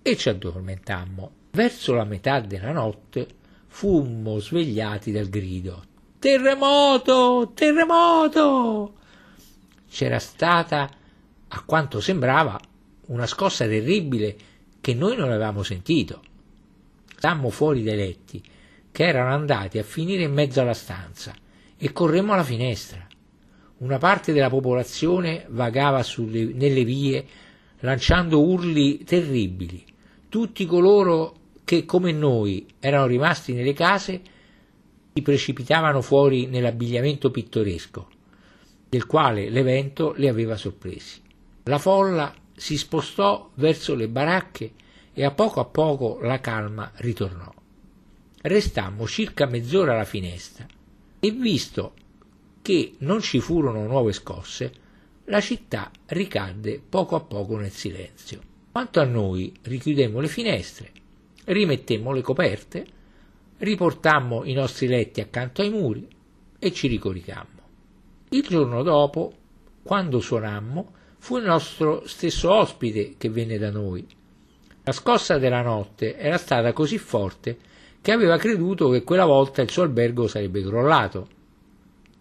e 0.00 0.16
ci 0.16 0.28
addormentammo. 0.28 1.32
Verso 1.50 1.94
la 1.94 2.04
metà 2.04 2.38
della 2.40 2.70
notte 2.70 3.26
fummo 3.66 4.38
svegliati 4.38 5.10
dal 5.10 5.28
grido 5.28 5.84
Terremoto! 6.20 7.50
Terremoto! 7.54 8.94
C'era 9.90 10.18
stata, 10.20 10.88
a 11.48 11.62
quanto 11.64 12.00
sembrava, 12.00 12.58
una 13.06 13.26
scossa 13.26 13.66
terribile 13.66 14.36
che 14.80 14.94
noi 14.94 15.16
non 15.16 15.28
avevamo 15.28 15.62
sentito. 15.62 16.22
Stammo 17.16 17.50
fuori 17.50 17.82
dai 17.82 17.96
letti, 17.96 18.42
che 18.92 19.04
erano 19.04 19.34
andati 19.34 19.78
a 19.78 19.82
finire 19.82 20.22
in 20.22 20.32
mezzo 20.32 20.60
alla 20.60 20.72
stanza, 20.72 21.34
e 21.76 21.92
corremmo 21.92 22.32
alla 22.32 22.44
finestra. 22.44 23.03
Una 23.78 23.98
parte 23.98 24.32
della 24.32 24.48
popolazione 24.48 25.46
vagava 25.48 26.02
sulle, 26.02 26.44
nelle 26.54 26.84
vie 26.84 27.26
lanciando 27.80 28.40
urli 28.40 29.04
terribili. 29.04 29.84
Tutti 30.28 30.64
coloro 30.64 31.36
che, 31.64 31.84
come 31.84 32.12
noi, 32.12 32.66
erano 32.78 33.06
rimasti 33.06 33.52
nelle 33.52 33.72
case 33.72 34.20
si 35.12 35.22
precipitavano 35.22 36.02
fuori 36.02 36.46
nell'abbigliamento 36.46 37.30
pittoresco, 37.30 38.08
del 38.88 39.06
quale 39.06 39.48
l'evento 39.50 40.12
li 40.16 40.28
aveva 40.28 40.56
sorpresi. 40.56 41.20
La 41.64 41.78
folla 41.78 42.34
si 42.54 42.76
spostò 42.76 43.50
verso 43.54 43.94
le 43.94 44.08
baracche 44.08 44.72
e 45.12 45.24
a 45.24 45.30
poco 45.30 45.60
a 45.60 45.64
poco 45.64 46.18
la 46.20 46.40
calma 46.40 46.90
ritornò. 46.96 47.52
Restammo 48.42 49.06
circa 49.06 49.46
mezz'ora 49.46 49.94
alla 49.94 50.04
finestra 50.04 50.66
e 51.20 51.30
visto 51.30 51.94
che 52.64 52.94
non 53.00 53.20
ci 53.20 53.40
furono 53.40 53.86
nuove 53.86 54.12
scosse, 54.12 54.72
la 55.26 55.42
città 55.42 55.90
ricadde 56.06 56.80
poco 56.88 57.14
a 57.14 57.20
poco 57.20 57.58
nel 57.58 57.70
silenzio. 57.70 58.40
Quanto 58.72 59.00
a 59.00 59.04
noi, 59.04 59.52
richiudemmo 59.60 60.18
le 60.18 60.28
finestre, 60.28 60.90
rimettemmo 61.44 62.10
le 62.12 62.22
coperte 62.22 62.86
riportammo 63.58 64.44
i 64.44 64.54
nostri 64.54 64.86
letti 64.86 65.20
accanto 65.20 65.60
ai 65.60 65.68
muri 65.68 66.08
e 66.58 66.72
ci 66.72 66.88
ricoricammo. 66.88 67.60
Il 68.30 68.42
giorno 68.42 68.82
dopo, 68.82 69.32
quando 69.82 70.20
suonammo, 70.20 70.92
fu 71.18 71.36
il 71.36 71.44
nostro 71.44 72.06
stesso 72.06 72.50
ospite 72.50 73.16
che 73.18 73.28
venne 73.28 73.58
da 73.58 73.70
noi. 73.70 74.06
La 74.84 74.92
scossa 74.92 75.36
della 75.36 75.60
notte 75.60 76.16
era 76.16 76.38
stata 76.38 76.72
così 76.72 76.96
forte 76.96 77.58
che 78.00 78.10
aveva 78.10 78.38
creduto 78.38 78.88
che 78.88 79.02
quella 79.02 79.26
volta 79.26 79.60
il 79.60 79.70
suo 79.70 79.82
albergo 79.82 80.26
sarebbe 80.26 80.62
crollato. 80.62 81.28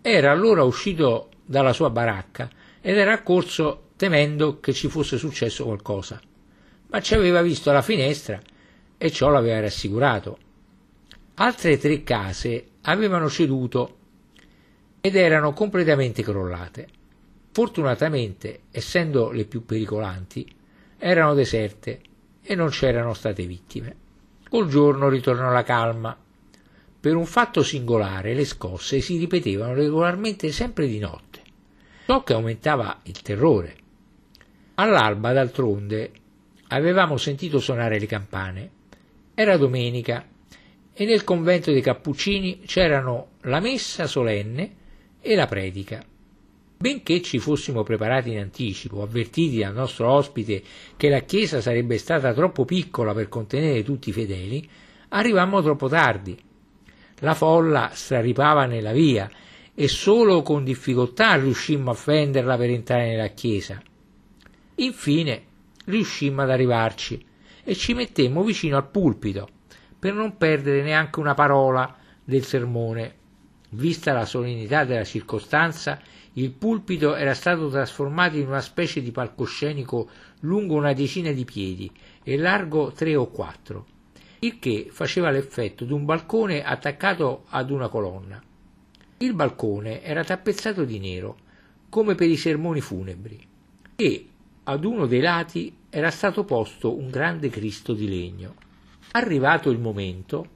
Era 0.05 0.31
allora 0.31 0.63
uscito 0.63 1.29
dalla 1.45 1.71
sua 1.71 1.89
baracca 1.89 2.49
ed 2.81 2.97
era 2.97 3.13
accorso 3.13 3.91
temendo 3.95 4.59
che 4.59 4.73
ci 4.73 4.89
fosse 4.89 5.17
successo 5.17 5.63
qualcosa, 5.63 6.19
ma 6.87 6.99
ci 6.99 7.13
aveva 7.13 7.41
visto 7.41 7.69
alla 7.69 7.81
finestra 7.81 8.37
e 8.97 9.11
ciò 9.11 9.29
l'aveva 9.29 9.61
rassicurato. 9.61 10.37
Altre 11.35 11.77
tre 11.77 12.03
case 12.03 12.65
avevano 12.81 13.29
ceduto 13.29 13.97
ed 14.99 15.15
erano 15.15 15.53
completamente 15.53 16.21
crollate. 16.21 16.87
Fortunatamente, 17.51 18.63
essendo 18.71 19.31
le 19.31 19.45
più 19.45 19.63
pericolanti, 19.63 20.53
erano 20.97 21.33
deserte 21.33 22.01
e 22.41 22.55
non 22.55 22.67
c'erano 22.71 23.13
state 23.13 23.45
vittime. 23.45 23.95
Col 24.49 24.67
giorno 24.67 25.07
ritornò 25.07 25.49
la 25.49 25.63
calma. 25.63 26.17
Per 27.03 27.17
un 27.17 27.25
fatto 27.25 27.63
singolare 27.63 28.33
le 28.33 28.45
scosse 28.45 29.01
si 29.01 29.17
ripetevano 29.17 29.73
regolarmente 29.73 30.53
sempre 30.53 30.87
di 30.87 30.99
notte, 30.99 31.41
ciò 32.05 32.23
che 32.23 32.31
aumentava 32.31 33.01
il 33.03 33.21
terrore. 33.21 33.75
All'alba, 34.75 35.33
d'altronde, 35.33 36.11
avevamo 36.69 37.17
sentito 37.17 37.59
suonare 37.59 37.99
le 37.99 38.05
campane. 38.05 38.71
Era 39.33 39.57
domenica 39.57 40.25
e 40.93 41.03
nel 41.03 41.25
convento 41.25 41.73
dei 41.73 41.81
Cappuccini 41.81 42.61
c'erano 42.61 43.31
la 43.41 43.59
messa 43.59 44.07
solenne 44.07 44.75
e 45.19 45.35
la 45.35 45.45
predica. 45.45 46.01
Benché 46.77 47.21
ci 47.21 47.37
fossimo 47.37 47.83
preparati 47.83 48.31
in 48.31 48.37
anticipo, 48.37 49.01
avvertiti 49.01 49.57
dal 49.57 49.73
nostro 49.73 50.09
ospite 50.09 50.63
che 50.95 51.09
la 51.09 51.19
chiesa 51.19 51.59
sarebbe 51.59 51.97
stata 51.97 52.31
troppo 52.31 52.63
piccola 52.63 53.13
per 53.13 53.27
contenere 53.27 53.83
tutti 53.83 54.07
i 54.07 54.13
fedeli, 54.13 54.65
arrivammo 55.09 55.61
troppo 55.61 55.89
tardi. 55.89 56.51
La 57.23 57.35
folla 57.35 57.91
straripava 57.93 58.65
nella 58.65 58.91
via 58.91 59.29
e 59.73 59.87
solo 59.87 60.41
con 60.41 60.65
difficoltà 60.65 61.35
riuscimmo 61.35 61.91
a 61.91 61.93
fenderla 61.93 62.57
per 62.57 62.69
entrare 62.69 63.07
nella 63.07 63.29
chiesa. 63.29 63.81
Infine 64.75 65.43
riuscimmo 65.85 66.41
ad 66.41 66.49
arrivarci 66.49 67.25
e 67.63 67.75
ci 67.75 67.93
mettemmo 67.93 68.43
vicino 68.43 68.75
al 68.75 68.89
pulpito 68.89 69.47
per 69.97 70.13
non 70.13 70.35
perdere 70.35 70.81
neanche 70.81 71.21
una 71.21 71.33
parola 71.33 71.95
del 72.21 72.43
sermone. 72.43 73.15
Vista 73.69 74.11
la 74.11 74.25
solennità 74.25 74.83
della 74.83 75.05
circostanza, 75.05 76.01
il 76.33 76.51
pulpito 76.51 77.15
era 77.15 77.33
stato 77.33 77.69
trasformato 77.69 78.35
in 78.35 78.47
una 78.47 78.59
specie 78.59 79.01
di 79.01 79.11
palcoscenico 79.11 80.09
lungo 80.41 80.75
una 80.75 80.91
decina 80.91 81.31
di 81.31 81.45
piedi 81.45 81.89
e 82.21 82.37
largo 82.37 82.91
tre 82.91 83.15
o 83.15 83.27
quattro, 83.27 83.85
il 84.43 84.59
che 84.59 84.87
faceva 84.91 85.29
l'effetto 85.29 85.85
di 85.85 85.93
un 85.93 86.03
balcone 86.03 86.63
attaccato 86.63 87.45
ad 87.49 87.71
una 87.71 87.87
colonna. 87.87 88.41
Il 89.17 89.33
balcone 89.33 90.03
era 90.03 90.23
tappezzato 90.23 90.83
di 90.83 90.99
nero, 90.99 91.37
come 91.87 92.15
per 92.15 92.29
i 92.29 92.35
sermoni 92.35 92.81
funebri, 92.81 93.39
e 93.95 94.27
ad 94.63 94.83
uno 94.83 95.05
dei 95.05 95.21
lati 95.21 95.73
era 95.89 96.11
stato 96.11 96.43
posto 96.43 96.97
un 96.97 97.09
grande 97.09 97.49
Cristo 97.49 97.93
di 97.93 98.09
legno. 98.09 98.55
Arrivato 99.11 99.69
il 99.69 99.79
momento, 99.79 100.47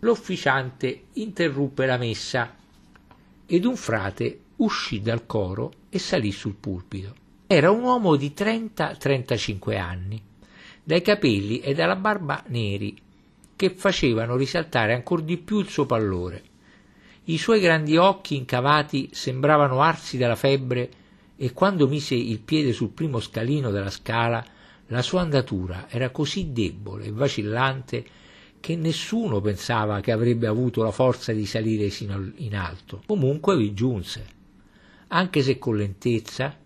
l'officiante 0.00 1.04
interruppe 1.14 1.84
la 1.84 1.98
messa 1.98 2.54
ed 3.44 3.64
un 3.64 3.76
frate 3.76 4.40
uscì 4.56 5.02
dal 5.02 5.26
coro 5.26 5.72
e 5.90 5.98
salì 5.98 6.32
sul 6.32 6.54
pulpito. 6.54 7.14
Era 7.46 7.70
un 7.70 7.82
uomo 7.82 8.16
di 8.16 8.32
30-35 8.34 9.78
anni, 9.78 10.22
dai 10.82 11.02
capelli 11.02 11.60
e 11.60 11.74
dalla 11.74 11.96
barba 11.96 12.42
neri, 12.46 13.04
che 13.56 13.70
facevano 13.70 14.36
risaltare 14.36 14.92
ancor 14.92 15.22
di 15.22 15.38
più 15.38 15.58
il 15.58 15.68
suo 15.68 15.86
pallore. 15.86 16.42
I 17.24 17.38
suoi 17.38 17.58
grandi 17.58 17.96
occhi 17.96 18.36
incavati 18.36 19.08
sembravano 19.12 19.80
arsi 19.80 20.18
dalla 20.18 20.36
febbre 20.36 20.90
e 21.36 21.52
quando 21.52 21.88
mise 21.88 22.14
il 22.14 22.38
piede 22.38 22.72
sul 22.72 22.90
primo 22.90 23.18
scalino 23.18 23.70
della 23.70 23.90
scala 23.90 24.44
la 24.88 25.02
sua 25.02 25.22
andatura 25.22 25.86
era 25.88 26.10
così 26.10 26.52
debole 26.52 27.06
e 27.06 27.12
vacillante 27.12 28.04
che 28.60 28.76
nessuno 28.76 29.40
pensava 29.40 30.00
che 30.00 30.12
avrebbe 30.12 30.46
avuto 30.46 30.82
la 30.82 30.90
forza 30.90 31.32
di 31.32 31.46
salire 31.46 31.90
sino 31.90 32.32
in 32.36 32.56
alto. 32.56 33.02
Comunque 33.06 33.56
vi 33.56 33.74
giunse, 33.74 34.26
anche 35.08 35.42
se 35.42 35.58
con 35.58 35.76
lentezza 35.76 36.56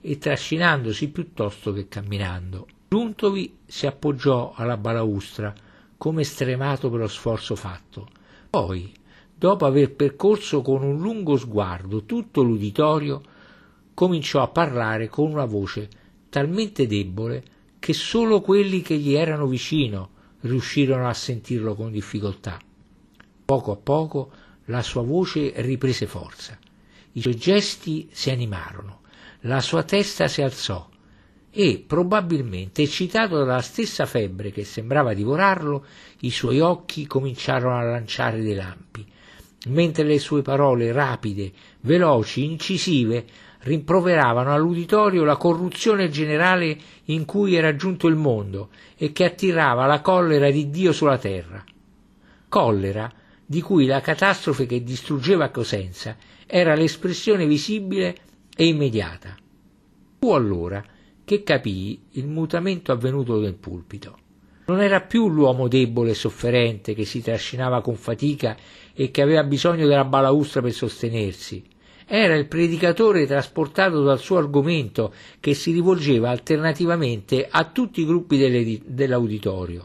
e 0.00 0.18
trascinandosi 0.18 1.08
piuttosto 1.08 1.72
che 1.72 1.88
camminando. 1.88 2.66
Giuntovi 2.88 3.58
si 3.66 3.86
appoggiò 3.86 4.52
alla 4.54 4.76
balaustra 4.76 5.52
come 5.98 6.22
stremato 6.22 6.88
per 6.88 7.00
lo 7.00 7.08
sforzo 7.08 7.56
fatto. 7.56 8.08
Poi, 8.48 8.92
dopo 9.34 9.66
aver 9.66 9.94
percorso 9.94 10.62
con 10.62 10.82
un 10.82 10.98
lungo 10.98 11.36
sguardo 11.36 12.04
tutto 12.04 12.42
l'uditorio, 12.42 13.20
cominciò 13.92 14.40
a 14.40 14.48
parlare 14.48 15.08
con 15.08 15.30
una 15.30 15.44
voce 15.44 15.88
talmente 16.28 16.86
debole 16.86 17.42
che 17.80 17.92
solo 17.92 18.40
quelli 18.40 18.80
che 18.80 18.96
gli 18.96 19.14
erano 19.14 19.46
vicino 19.46 20.10
riuscirono 20.40 21.08
a 21.08 21.14
sentirlo 21.14 21.74
con 21.74 21.90
difficoltà. 21.90 22.58
Poco 23.44 23.72
a 23.72 23.76
poco 23.76 24.30
la 24.66 24.82
sua 24.82 25.02
voce 25.02 25.52
riprese 25.56 26.06
forza, 26.06 26.56
i 27.12 27.20
suoi 27.20 27.36
gesti 27.36 28.08
si 28.12 28.30
animarono, 28.30 29.00
la 29.40 29.60
sua 29.60 29.82
testa 29.82 30.28
si 30.28 30.42
alzò 30.42 30.88
e, 31.50 31.82
probabilmente 31.86 32.82
eccitato 32.82 33.36
dalla 33.38 33.62
stessa 33.62 34.06
febbre 34.06 34.50
che 34.50 34.64
sembrava 34.64 35.14
divorarlo, 35.14 35.84
i 36.20 36.30
suoi 36.30 36.60
occhi 36.60 37.06
cominciarono 37.06 37.78
a 37.78 37.82
lanciare 37.82 38.40
dei 38.40 38.54
lampi, 38.54 39.06
mentre 39.68 40.04
le 40.04 40.18
sue 40.18 40.42
parole 40.42 40.92
rapide, 40.92 41.52
veloci, 41.80 42.44
incisive 42.44 43.24
rimproveravano 43.60 44.52
all'uditorio 44.52 45.24
la 45.24 45.36
corruzione 45.36 46.08
generale 46.08 46.76
in 47.06 47.24
cui 47.24 47.54
era 47.54 47.74
giunto 47.74 48.06
il 48.06 48.14
mondo 48.14 48.70
e 48.96 49.12
che 49.12 49.24
attirava 49.24 49.86
la 49.86 50.00
collera 50.00 50.50
di 50.50 50.70
Dio 50.70 50.92
sulla 50.92 51.18
terra. 51.18 51.64
Collera 52.48 53.12
di 53.44 53.60
cui 53.60 53.86
la 53.86 54.00
catastrofe 54.00 54.66
che 54.66 54.82
distruggeva 54.82 55.50
Cosenza 55.50 56.16
era 56.46 56.74
l'espressione 56.74 57.46
visibile 57.46 58.16
e 58.54 58.66
immediata. 58.66 59.34
Fu 60.18 60.32
allora 60.32 60.82
che 61.28 61.42
capii 61.42 62.04
il 62.12 62.26
mutamento 62.26 62.90
avvenuto 62.90 63.38
nel 63.38 63.52
pulpito. 63.52 64.16
Non 64.68 64.80
era 64.80 65.02
più 65.02 65.28
l'uomo 65.28 65.68
debole 65.68 66.12
e 66.12 66.14
sofferente 66.14 66.94
che 66.94 67.04
si 67.04 67.20
trascinava 67.20 67.82
con 67.82 67.96
fatica 67.96 68.56
e 68.94 69.10
che 69.10 69.20
aveva 69.20 69.44
bisogno 69.44 69.86
della 69.86 70.06
balaustra 70.06 70.62
per 70.62 70.72
sostenersi, 70.72 71.62
era 72.06 72.34
il 72.34 72.46
predicatore 72.46 73.26
trasportato 73.26 74.02
dal 74.02 74.18
suo 74.18 74.38
argomento 74.38 75.12
che 75.38 75.52
si 75.52 75.70
rivolgeva 75.70 76.30
alternativamente 76.30 77.46
a 77.46 77.64
tutti 77.64 78.00
i 78.00 78.06
gruppi 78.06 78.38
dell'uditorio, 78.38 79.84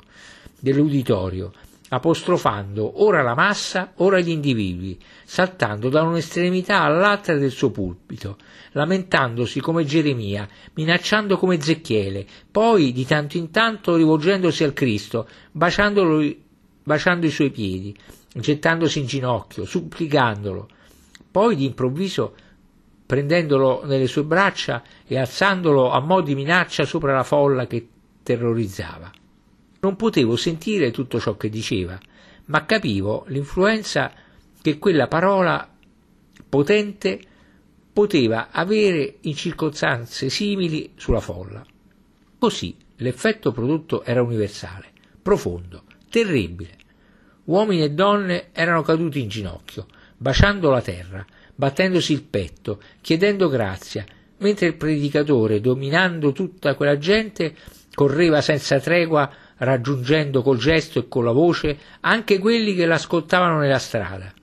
dell'uditorio 0.57 1.51
apostrofando 1.89 3.03
ora 3.03 3.21
la 3.21 3.35
massa, 3.35 3.91
ora 3.97 4.19
gli 4.19 4.29
individui, 4.29 4.97
saltando 5.25 5.89
da 5.89 6.01
un'estremità 6.03 6.81
all'altra 6.81 7.35
del 7.35 7.51
suo 7.51 7.71
pulpito, 7.71 8.37
lamentandosi 8.71 9.59
come 9.59 9.85
Geremia, 9.85 10.47
minacciando 10.73 11.37
come 11.37 11.61
Zecchiele, 11.61 12.25
poi 12.51 12.91
di 12.91 13.05
tanto 13.05 13.37
in 13.37 13.51
tanto 13.51 13.95
rivolgendosi 13.95 14.63
al 14.63 14.73
Cristo, 14.73 15.27
baciando 15.51 16.21
i 16.21 17.29
suoi 17.29 17.49
piedi, 17.51 17.95
gettandosi 18.33 18.99
in 18.99 19.05
ginocchio, 19.05 19.65
supplicandolo, 19.65 20.67
poi 21.31 21.55
di 21.55 21.65
improvviso 21.65 22.35
prendendolo 23.05 23.83
nelle 23.85 24.07
sue 24.07 24.23
braccia 24.23 24.81
e 25.05 25.19
alzandolo 25.19 25.91
a 25.91 25.99
mo' 25.99 26.21
di 26.21 26.35
minaccia 26.35 26.85
sopra 26.85 27.13
la 27.13 27.23
folla 27.23 27.67
che 27.67 27.87
terrorizzava. 28.23 29.11
Non 29.81 29.95
potevo 29.95 30.35
sentire 30.35 30.91
tutto 30.91 31.19
ciò 31.19 31.35
che 31.35 31.49
diceva, 31.49 31.99
ma 32.45 32.65
capivo 32.65 33.25
l'influenza 33.27 34.11
che 34.63 34.79
quella 34.79 35.09
parola 35.09 35.69
potente 36.47 37.19
poteva 37.91 38.47
avere 38.49 39.17
in 39.23 39.35
circostanze 39.35 40.29
simili 40.29 40.93
sulla 40.95 41.19
folla. 41.19 41.65
Così 42.39 42.73
l'effetto 42.95 43.51
prodotto 43.51 44.05
era 44.05 44.21
universale, 44.21 44.91
profondo, 45.21 45.83
terribile. 46.09 46.77
Uomini 47.43 47.83
e 47.83 47.91
donne 47.91 48.51
erano 48.53 48.83
caduti 48.83 49.19
in 49.19 49.27
ginocchio, 49.27 49.85
baciando 50.15 50.71
la 50.71 50.81
terra, 50.81 51.25
battendosi 51.53 52.13
il 52.13 52.23
petto, 52.23 52.79
chiedendo 53.01 53.49
grazia, 53.49 54.05
mentre 54.37 54.67
il 54.67 54.75
predicatore, 54.75 55.59
dominando 55.59 56.31
tutta 56.31 56.75
quella 56.75 56.97
gente, 56.97 57.53
correva 57.93 58.39
senza 58.39 58.79
tregua 58.79 59.29
raggiungendo 59.57 60.41
col 60.41 60.57
gesto 60.57 60.99
e 60.99 61.07
con 61.09 61.25
la 61.25 61.33
voce 61.33 61.77
anche 61.99 62.39
quelli 62.39 62.73
che 62.75 62.85
l'ascoltavano 62.85 63.59
nella 63.59 63.77
strada. 63.77 64.33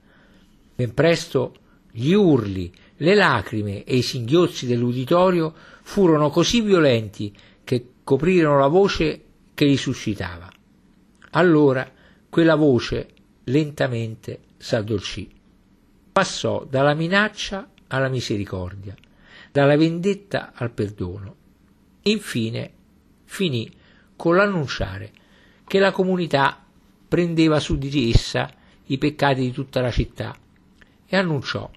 Ben 0.80 0.94
presto 0.94 1.54
gli 1.92 2.12
urli, 2.12 2.72
le 2.96 3.14
lacrime 3.14 3.84
e 3.84 3.96
i 3.96 4.02
singhiozzi 4.02 4.66
dell'uditorio 4.66 5.52
furono 5.82 6.30
così 6.30 6.62
violenti 6.62 7.36
che 7.62 7.96
coprirono 8.02 8.58
la 8.58 8.66
voce 8.66 9.24
che 9.52 9.66
li 9.66 9.76
suscitava. 9.76 10.50
Allora 11.32 11.86
quella 12.30 12.54
voce 12.54 13.08
lentamente 13.44 14.40
s'addolcì. 14.56 15.28
Passò 16.12 16.64
dalla 16.64 16.94
minaccia 16.94 17.68
alla 17.88 18.08
misericordia, 18.08 18.94
dalla 19.52 19.76
vendetta 19.76 20.52
al 20.54 20.70
perdono. 20.70 21.36
Infine 22.04 22.72
finì 23.24 23.70
con 24.16 24.34
l'annunciare 24.34 25.12
che 25.66 25.78
la 25.78 25.92
comunità 25.92 26.64
prendeva 27.06 27.60
su 27.60 27.76
di 27.76 28.10
essa 28.10 28.50
i 28.86 28.96
peccati 28.96 29.42
di 29.42 29.52
tutta 29.52 29.82
la 29.82 29.90
città 29.90 30.34
e 31.12 31.16
annunciò 31.16 31.68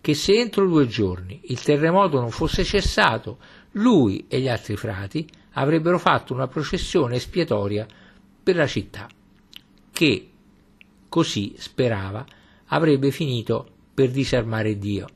che 0.00 0.14
se 0.14 0.32
entro 0.40 0.66
due 0.66 0.86
giorni 0.86 1.38
il 1.44 1.62
terremoto 1.62 2.18
non 2.18 2.30
fosse 2.30 2.64
cessato, 2.64 3.38
lui 3.72 4.24
e 4.26 4.40
gli 4.40 4.48
altri 4.48 4.74
frati 4.74 5.28
avrebbero 5.52 5.98
fatto 5.98 6.32
una 6.32 6.48
processione 6.48 7.16
espiatoria 7.16 7.86
per 8.42 8.56
la 8.56 8.66
città, 8.66 9.06
che 9.92 10.30
così 11.10 11.54
sperava 11.58 12.24
avrebbe 12.68 13.10
finito 13.10 13.68
per 13.92 14.10
disarmare 14.10 14.78
Dio. 14.78 15.06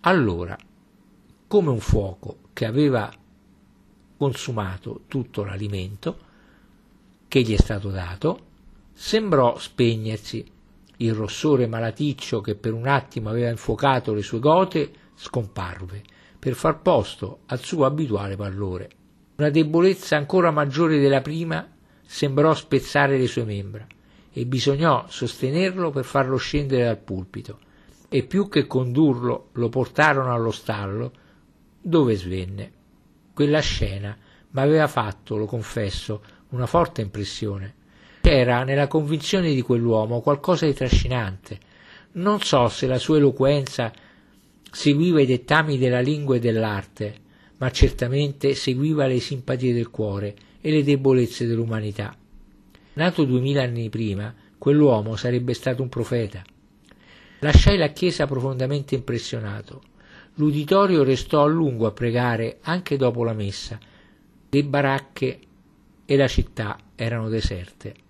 Allora, 0.00 0.56
come 1.46 1.68
un 1.68 1.80
fuoco 1.80 2.38
che 2.54 2.64
aveva 2.64 3.12
consumato 4.16 5.02
tutto 5.06 5.44
l'alimento 5.44 6.18
che 7.28 7.42
gli 7.42 7.52
è 7.52 7.60
stato 7.60 7.90
dato, 7.90 8.46
sembrò 8.94 9.58
spegnersi. 9.58 10.52
Il 10.98 11.12
rossore 11.12 11.66
malaticcio 11.66 12.40
che 12.40 12.54
per 12.54 12.72
un 12.72 12.86
attimo 12.86 13.30
aveva 13.30 13.50
infuocato 13.50 14.14
le 14.14 14.22
sue 14.22 14.38
gote 14.38 14.92
scomparve 15.14 16.02
per 16.38 16.54
far 16.54 16.80
posto 16.80 17.40
al 17.46 17.60
suo 17.60 17.84
abituale 17.84 18.36
pallore. 18.36 18.90
Una 19.36 19.50
debolezza 19.50 20.16
ancora 20.16 20.50
maggiore 20.50 20.98
della 20.98 21.20
prima 21.20 21.68
sembrò 22.06 22.54
spezzare 22.54 23.18
le 23.18 23.26
sue 23.26 23.44
membra 23.44 23.86
e 24.32 24.46
bisognò 24.46 25.06
sostenerlo 25.08 25.90
per 25.90 26.04
farlo 26.04 26.36
scendere 26.36 26.84
dal 26.84 26.98
pulpito 26.98 27.58
e 28.08 28.22
più 28.24 28.48
che 28.48 28.66
condurlo 28.66 29.48
lo 29.52 29.68
portarono 29.68 30.32
allo 30.32 30.50
stallo 30.50 31.12
dove 31.80 32.14
svenne. 32.14 32.72
Quella 33.32 33.60
scena 33.60 34.16
mi 34.50 34.60
aveva 34.60 34.86
fatto, 34.86 35.36
lo 35.36 35.46
confesso, 35.46 36.22
una 36.50 36.66
forte 36.66 37.00
impressione. 37.00 37.74
C'era 38.34 38.64
nella 38.64 38.88
convinzione 38.88 39.54
di 39.54 39.62
quell'uomo 39.62 40.20
qualcosa 40.20 40.66
di 40.66 40.74
trascinante. 40.74 41.56
Non 42.14 42.40
so 42.40 42.66
se 42.66 42.88
la 42.88 42.98
sua 42.98 43.18
eloquenza 43.18 43.92
seguiva 44.72 45.20
i 45.20 45.26
dettami 45.26 45.78
della 45.78 46.00
lingua 46.00 46.34
e 46.34 46.40
dell'arte, 46.40 47.14
ma 47.58 47.70
certamente 47.70 48.56
seguiva 48.56 49.06
le 49.06 49.20
simpatie 49.20 49.72
del 49.72 49.88
cuore 49.88 50.34
e 50.60 50.72
le 50.72 50.82
debolezze 50.82 51.46
dell'umanità. 51.46 52.12
Nato 52.94 53.24
duemila 53.24 53.62
anni 53.62 53.88
prima, 53.88 54.34
quell'uomo 54.58 55.14
sarebbe 55.14 55.54
stato 55.54 55.82
un 55.82 55.88
profeta. 55.88 56.42
Lasciai 57.38 57.76
la 57.76 57.92
chiesa 57.92 58.26
profondamente 58.26 58.96
impressionato. 58.96 59.80
L'uditorio 60.34 61.04
restò 61.04 61.44
a 61.44 61.46
lungo 61.46 61.86
a 61.86 61.92
pregare 61.92 62.58
anche 62.62 62.96
dopo 62.96 63.22
la 63.22 63.32
messa. 63.32 63.78
Le 64.50 64.64
baracche 64.64 65.38
e 66.04 66.16
la 66.16 66.26
città 66.26 66.76
erano 66.96 67.28
deserte. 67.28 68.02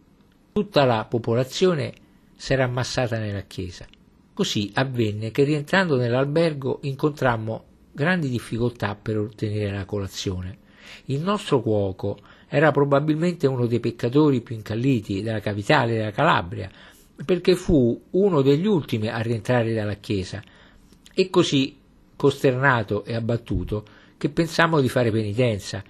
Tutta 0.55 0.85
la 0.85 1.05
popolazione 1.05 1.93
s'era 2.37 2.63
ammassata 2.63 3.19
nella 3.19 3.41
chiesa. 3.41 3.87
Così 4.33 4.71
avvenne 4.75 5.33
che 5.33 5.43
rientrando 5.43 5.97
nell'albergo 5.97 6.79
incontrammo 6.83 7.65
grandi 7.91 8.29
difficoltà 8.29 8.95
per 8.95 9.19
ottenere 9.19 9.73
la 9.73 9.85
colazione. 9.85 10.59
Il 11.07 11.23
nostro 11.23 11.61
cuoco 11.61 12.19
era 12.47 12.71
probabilmente 12.71 13.49
uno 13.49 13.67
dei 13.67 13.81
peccatori 13.81 14.43
più 14.43 14.55
incalliti 14.55 15.23
della 15.23 15.41
capitale 15.41 15.97
della 15.97 16.13
Calabria, 16.13 16.71
perché 17.25 17.57
fu 17.57 18.01
uno 18.11 18.41
degli 18.41 18.67
ultimi 18.67 19.09
a 19.09 19.19
rientrare 19.19 19.75
dalla 19.75 19.95
chiesa 19.95 20.41
e 21.13 21.31
così 21.31 21.77
costernato 22.15 23.05
e 23.05 23.17
abbattuto 23.17 23.85
che 24.17 24.29
pensammo 24.29 24.81
di 24.81 24.89
fare 24.89 25.11
penitenza 25.11 25.83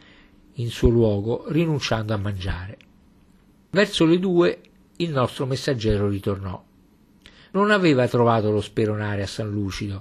in 0.55 0.70
suo 0.70 0.88
luogo 0.88 1.44
rinunciando 1.48 2.14
a 2.14 2.16
mangiare. 2.16 2.79
Verso 3.74 4.04
le 4.04 4.20
due 4.20 4.60
il 4.98 5.10
nostro 5.10 5.46
messaggero 5.46 6.06
ritornò. 6.06 6.62
Non 7.50 7.72
aveva 7.72 8.06
trovato 8.06 8.52
lo 8.52 8.60
speronare 8.60 9.22
a 9.22 9.26
San 9.26 9.50
Lucido, 9.50 10.00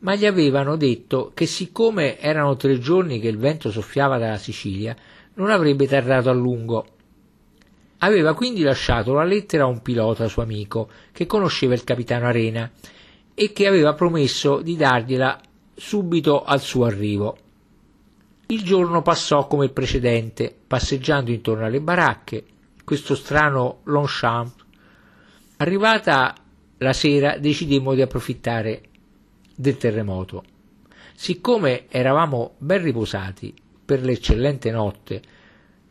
ma 0.00 0.14
gli 0.14 0.26
avevano 0.26 0.76
detto 0.76 1.30
che 1.32 1.46
siccome 1.46 2.20
erano 2.20 2.54
tre 2.56 2.78
giorni 2.78 3.20
che 3.20 3.28
il 3.28 3.38
vento 3.38 3.70
soffiava 3.70 4.18
dalla 4.18 4.36
Sicilia, 4.36 4.94
non 5.36 5.48
avrebbe 5.48 5.86
tardato 5.86 6.28
a 6.28 6.34
lungo. 6.34 6.86
Aveva 8.00 8.34
quindi 8.34 8.60
lasciato 8.60 9.14
la 9.14 9.24
lettera 9.24 9.64
a 9.64 9.68
un 9.68 9.80
pilota 9.80 10.28
suo 10.28 10.42
amico 10.42 10.90
che 11.10 11.24
conosceva 11.24 11.72
il 11.72 11.82
capitano 11.82 12.26
Arena 12.26 12.70
e 13.32 13.52
che 13.54 13.66
aveva 13.66 13.94
promesso 13.94 14.60
di 14.60 14.76
dargliela 14.76 15.40
subito 15.74 16.44
al 16.44 16.60
suo 16.60 16.84
arrivo. 16.84 17.38
Il 18.48 18.62
giorno 18.62 19.00
passò 19.00 19.46
come 19.46 19.64
il 19.64 19.72
precedente, 19.72 20.54
passeggiando 20.66 21.30
intorno 21.30 21.64
alle 21.64 21.80
baracche, 21.80 22.44
questo 22.84 23.14
strano 23.14 23.80
Longchamp. 23.84 24.64
Arrivata 25.56 26.34
la 26.78 26.92
sera 26.92 27.38
decidemmo 27.38 27.94
di 27.94 28.02
approfittare 28.02 28.82
del 29.56 29.76
terremoto. 29.76 30.44
Siccome 31.14 31.86
eravamo 31.88 32.54
ben 32.58 32.82
riposati 32.82 33.54
per 33.84 34.02
l'eccellente 34.02 34.70
notte 34.70 35.22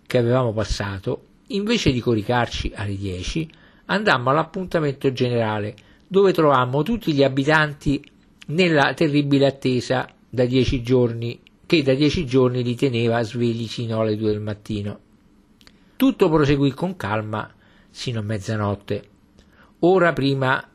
che 0.06 0.18
avevamo 0.18 0.54
passato, 0.54 1.26
invece 1.48 1.92
di 1.92 2.00
coricarci 2.00 2.72
alle 2.76 2.98
10, 2.98 3.50
andammo 3.86 4.30
all'appuntamento 4.30 5.12
generale, 5.12 5.76
dove 6.08 6.34
trovammo 6.34 6.84
tutti 6.84 7.14
gli 7.14 7.24
abitanti 7.24 8.04
nella 8.48 8.94
terribile 8.94 9.48
attesa 9.48 10.08
da 10.30 10.46
dieci 10.46 10.84
giorni, 10.84 11.40
che 11.66 11.82
da 11.82 11.94
dieci 11.94 12.26
giorni 12.26 12.64
li 12.64 12.76
teneva 12.76 13.22
svegli 13.24 13.68
sino 13.68 14.02
alle 14.02 14.18
due 14.18 14.32
del 14.32 14.42
mattino. 14.42 15.00
Tutto 15.96 16.30
proseguì 16.30 16.72
con 16.72 16.96
calma 16.96 17.52
sino 17.90 18.20
a 18.20 18.24
mezzanotte, 18.24 19.10
ora 19.80 20.14
prima 20.14 20.68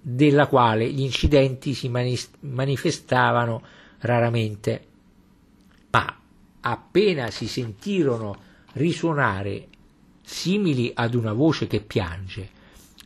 della 0.00 0.46
quale 0.46 0.90
gli 0.90 1.02
incidenti 1.02 1.74
si 1.74 1.88
manifestavano 1.88 3.62
raramente, 3.98 4.86
ma 5.90 6.20
appena 6.60 7.30
si 7.30 7.46
sentirono 7.46 8.36
risuonare 8.72 9.68
simili 10.22 10.90
ad 10.94 11.14
una 11.14 11.32
voce 11.32 11.66
che 11.66 11.80
piange 11.80 12.54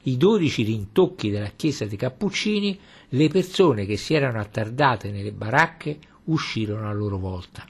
i 0.05 0.17
dodici 0.17 0.63
rintocchi 0.63 1.31
della 1.31 1.51
chiesa 1.55 1.85
dei 1.85 1.99
Cappuccini, 1.99 2.79
le 3.11 3.29
persone 3.29 3.85
che 3.85 3.99
si 3.99 4.15
erano 4.15 4.41
attardate 4.41 5.11
nelle 5.11 5.33
baracche 5.33 5.99
uscirono 6.25 6.89
a 6.89 6.93
loro 6.93 7.19
volta. 7.19 7.67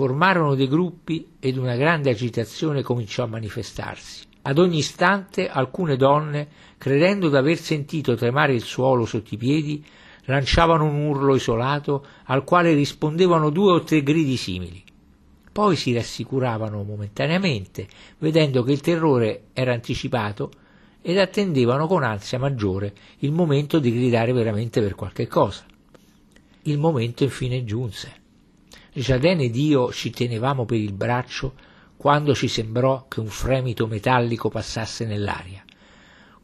Formarono 0.00 0.54
dei 0.54 0.66
gruppi 0.66 1.32
ed 1.38 1.58
una 1.58 1.76
grande 1.76 2.08
agitazione 2.08 2.80
cominciò 2.80 3.24
a 3.24 3.26
manifestarsi. 3.26 4.24
Ad 4.40 4.56
ogni 4.56 4.78
istante 4.78 5.46
alcune 5.46 5.96
donne, 5.96 6.48
credendo 6.78 7.28
d'aver 7.28 7.58
sentito 7.58 8.14
tremare 8.14 8.54
il 8.54 8.62
suolo 8.62 9.04
sotto 9.04 9.34
i 9.34 9.36
piedi, 9.36 9.84
lanciavano 10.24 10.86
un 10.86 11.06
urlo 11.06 11.34
isolato 11.34 12.06
al 12.24 12.44
quale 12.44 12.72
rispondevano 12.72 13.50
due 13.50 13.72
o 13.72 13.82
tre 13.82 14.02
gridi 14.02 14.38
simili. 14.38 14.82
Poi 15.52 15.76
si 15.76 15.92
rassicuravano 15.92 16.82
momentaneamente, 16.82 17.86
vedendo 18.20 18.62
che 18.62 18.72
il 18.72 18.80
terrore 18.80 19.48
era 19.52 19.74
anticipato 19.74 20.50
ed 21.02 21.18
attendevano 21.18 21.86
con 21.86 22.04
ansia 22.04 22.38
maggiore 22.38 22.94
il 23.18 23.32
momento 23.32 23.78
di 23.78 23.92
gridare 23.92 24.32
veramente 24.32 24.80
per 24.80 24.94
qualche 24.94 25.26
cosa. 25.26 25.66
Il 26.62 26.78
momento 26.78 27.22
infine 27.22 27.64
giunse. 27.64 28.19
Jardin 29.00 29.40
ed 29.40 29.56
io 29.56 29.92
ci 29.92 30.10
tenevamo 30.10 30.64
per 30.64 30.78
il 30.78 30.92
braccio 30.92 31.54
quando 31.96 32.34
ci 32.34 32.48
sembrò 32.48 33.06
che 33.08 33.20
un 33.20 33.26
fremito 33.26 33.86
metallico 33.86 34.48
passasse 34.48 35.04
nell'aria. 35.04 35.62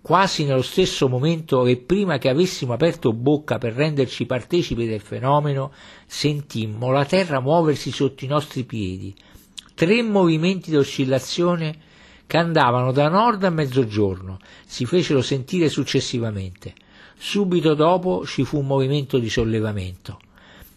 Quasi 0.02 0.44
nello 0.44 0.62
stesso 0.62 1.08
momento 1.08 1.66
e 1.66 1.78
prima 1.78 2.18
che 2.18 2.28
avessimo 2.28 2.72
aperto 2.72 3.12
bocca 3.12 3.58
per 3.58 3.72
renderci 3.72 4.26
partecipi 4.26 4.86
del 4.86 5.00
fenomeno, 5.00 5.72
sentimmo 6.06 6.90
la 6.90 7.04
terra 7.04 7.40
muoversi 7.40 7.90
sotto 7.90 8.24
i 8.24 8.28
nostri 8.28 8.64
piedi. 8.64 9.14
Tre 9.74 10.02
movimenti 10.02 10.70
di 10.70 10.76
oscillazione 10.76 11.78
che 12.26 12.36
andavano 12.36 12.92
da 12.92 13.08
nord 13.08 13.44
a 13.44 13.50
mezzogiorno 13.50 14.38
si 14.66 14.84
fecero 14.84 15.22
sentire 15.22 15.68
successivamente. 15.68 16.74
Subito 17.16 17.74
dopo 17.74 18.26
ci 18.26 18.44
fu 18.44 18.58
un 18.58 18.66
movimento 18.66 19.18
di 19.18 19.30
sollevamento. 19.30 20.18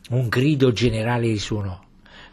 Un 0.10 0.28
grido 0.28 0.72
generale 0.72 1.28
risuonò. 1.28 1.80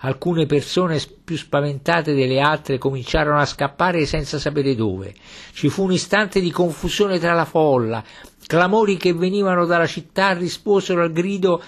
Alcune 0.00 0.46
persone 0.46 1.00
più 1.24 1.36
spaventate 1.36 2.14
delle 2.14 2.40
altre 2.40 2.78
cominciarono 2.78 3.38
a 3.38 3.46
scappare 3.46 4.06
senza 4.06 4.38
sapere 4.38 4.74
dove. 4.74 5.14
Ci 5.52 5.68
fu 5.68 5.84
un 5.84 5.92
istante 5.92 6.40
di 6.40 6.50
confusione 6.50 7.18
tra 7.18 7.32
la 7.32 7.44
folla. 7.44 8.02
Clamori 8.46 8.96
che 8.96 9.12
venivano 9.12 9.66
dalla 9.66 9.86
città 9.86 10.32
risposero 10.32 11.02
al 11.02 11.12
grido 11.12 11.62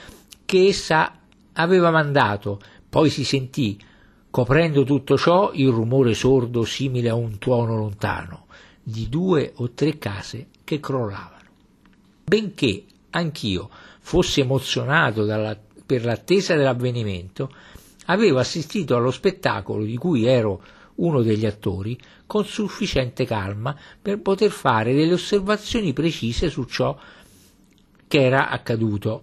che 0.44 0.66
essa 0.68 1.18
aveva 1.54 1.90
mandato. 1.90 2.60
Poi 2.88 3.10
si 3.10 3.24
sentì, 3.24 3.78
coprendo 4.30 4.84
tutto 4.84 5.18
ciò, 5.18 5.50
il 5.52 5.68
rumore 5.68 6.14
sordo 6.14 6.64
simile 6.64 7.08
a 7.08 7.14
un 7.14 7.38
tuono 7.38 7.76
lontano 7.76 8.46
di 8.82 9.08
due 9.10 9.52
o 9.56 9.72
tre 9.72 9.98
case 9.98 10.46
che 10.64 10.80
crollavano. 10.80 11.36
Benché 12.24 12.84
anch'io 13.10 13.68
fossi 14.00 14.40
emozionato 14.40 15.26
dalla, 15.26 15.54
per 15.88 16.04
l'attesa 16.04 16.54
dell'avvenimento, 16.54 17.50
avevo 18.08 18.38
assistito 18.40 18.94
allo 18.94 19.10
spettacolo 19.10 19.84
di 19.84 19.96
cui 19.96 20.26
ero 20.26 20.62
uno 20.96 21.22
degli 21.22 21.46
attori 21.46 21.98
con 22.26 22.44
sufficiente 22.44 23.24
calma 23.24 23.74
per 24.02 24.20
poter 24.20 24.50
fare 24.50 24.92
delle 24.92 25.14
osservazioni 25.14 25.94
precise 25.94 26.50
su 26.50 26.64
ciò 26.64 26.94
che 28.06 28.20
era 28.22 28.50
accaduto. 28.50 29.22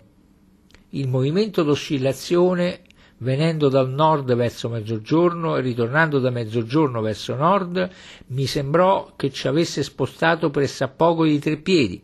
Il 0.89 1.07
movimento 1.07 1.61
d'oscillazione 1.61 2.81
venendo 3.17 3.69
dal 3.69 3.91
nord 3.91 4.33
verso 4.33 4.67
mezzogiorno 4.67 5.57
e 5.57 5.61
ritornando 5.61 6.17
da 6.17 6.31
mezzogiorno 6.31 6.99
verso 6.99 7.35
nord, 7.35 7.87
mi 8.29 8.47
sembrò 8.47 9.13
che 9.15 9.29
ci 9.29 9.47
avesse 9.47 9.83
spostato 9.83 10.49
pressappoco 10.49 11.25
di 11.25 11.37
tre 11.37 11.57
piedi. 11.57 12.01